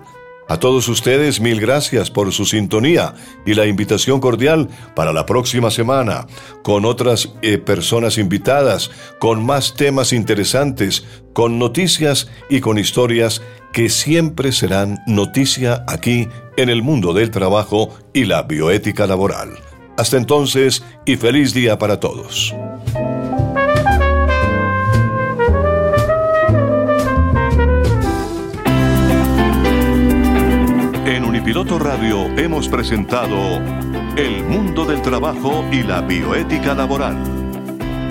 A 0.52 0.60
todos 0.60 0.90
ustedes 0.90 1.40
mil 1.40 1.62
gracias 1.62 2.12
por 2.12 2.34
su 2.34 2.44
sintonía 2.44 3.14
y 3.46 3.54
la 3.54 3.68
invitación 3.68 4.20
cordial 4.20 4.68
para 4.98 5.14
la 5.14 5.26
próxima 5.26 5.72
semana, 5.72 6.28
con 6.62 6.84
otras 6.84 7.30
eh, 7.42 7.58
personas 7.58 8.18
invitadas, 8.18 8.92
con 9.18 9.46
más 9.46 9.76
temas 9.76 10.12
interesantes, 10.12 11.06
con 11.32 11.58
noticias 11.58 12.30
y 12.50 12.60
con 12.60 12.78
historias 12.78 13.42
que 13.72 13.88
siempre 13.88 14.52
serán 14.52 15.00
noticia 15.08 15.86
aquí 15.88 16.28
en 16.58 16.68
el 16.68 16.84
mundo 16.84 17.14
del 17.14 17.32
trabajo 17.32 17.98
y 18.12 18.26
la 18.26 18.44
bioética 18.44 19.08
laboral. 19.08 19.52
Hasta 19.98 20.18
entonces 20.18 20.84
y 21.06 21.16
feliz 21.16 21.54
día 21.54 21.78
para 21.78 22.02
todos. 22.02 22.54
En 31.52 31.58
Unipiloto 31.58 31.84
Radio 31.84 32.28
hemos 32.38 32.70
presentado 32.70 33.58
El 34.16 34.42
mundo 34.46 34.86
del 34.86 35.02
trabajo 35.02 35.66
y 35.70 35.84
la 35.84 36.00
bioética 36.00 36.74
laboral. 36.74 37.18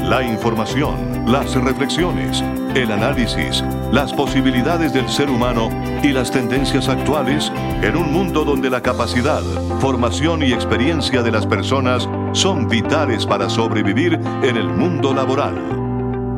La 0.05 0.23
información, 0.23 1.25
las 1.27 1.55
reflexiones, 1.55 2.45
el 2.75 2.93
análisis, 2.93 3.65
las 3.93 4.13
posibilidades 4.13 4.93
del 4.93 5.09
ser 5.09 5.31
humano 5.31 5.71
y 6.03 6.09
las 6.09 6.31
tendencias 6.31 6.91
actuales 6.91 7.51
en 7.81 7.97
un 7.97 8.13
mundo 8.13 8.45
donde 8.45 8.69
la 8.69 8.83
capacidad, 8.83 9.41
formación 9.81 10.43
y 10.43 10.53
experiencia 10.53 11.23
de 11.23 11.33
las 11.33 11.47
personas 11.47 12.07
son 12.33 12.69
vitales 12.69 13.25
para 13.25 13.49
sobrevivir 13.49 14.21
en 14.43 14.59
el 14.59 14.69
mundo 14.69 15.15
laboral. 15.15 15.80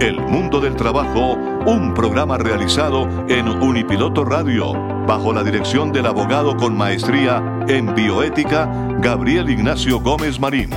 El 0.02 0.20
Mundo 0.20 0.58
del 0.58 0.74
Trabajo, 0.74 1.34
un 1.64 1.94
programa 1.94 2.36
realizado 2.36 3.08
en 3.28 3.46
Unipiloto 3.46 4.24
Radio, 4.24 4.72
bajo 5.06 5.32
la 5.32 5.44
dirección 5.44 5.92
del 5.92 6.06
abogado 6.06 6.56
con 6.56 6.76
maestría 6.76 7.40
en 7.68 7.94
bioética, 7.94 8.68
Gabriel 8.98 9.48
Ignacio 9.48 10.00
Gómez 10.00 10.40
Marín. 10.40 10.70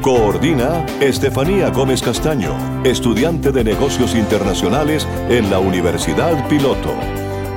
Coordina 0.00 0.86
Estefanía 1.00 1.70
Gómez 1.70 2.02
Castaño, 2.02 2.54
estudiante 2.84 3.50
de 3.50 3.64
negocios 3.64 4.14
internacionales 4.14 5.08
en 5.28 5.50
la 5.50 5.58
Universidad 5.58 6.48
Piloto. 6.48 6.94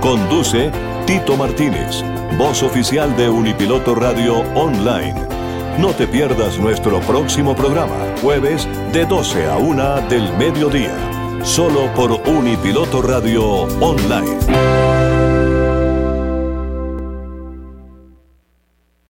Conduce 0.01 0.71
Tito 1.05 1.37
Martínez, 1.37 2.03
voz 2.35 2.63
oficial 2.63 3.15
de 3.15 3.29
Unipiloto 3.29 3.93
Radio 3.93 4.39
Online. 4.55 5.38
No 5.79 5.93
te 5.93 6.05
pierdas 6.07 6.59
nuestro 6.59 6.99
próximo 6.99 7.55
programa, 7.55 8.13
jueves 8.21 8.67
de 8.91 9.05
12 9.05 9.45
a 9.45 9.55
1 9.55 10.09
del 10.09 10.33
mediodía, 10.33 10.93
solo 11.45 11.89
por 11.93 12.11
Unipiloto 12.27 13.01
Radio 13.01 13.45
Online. 13.79 14.78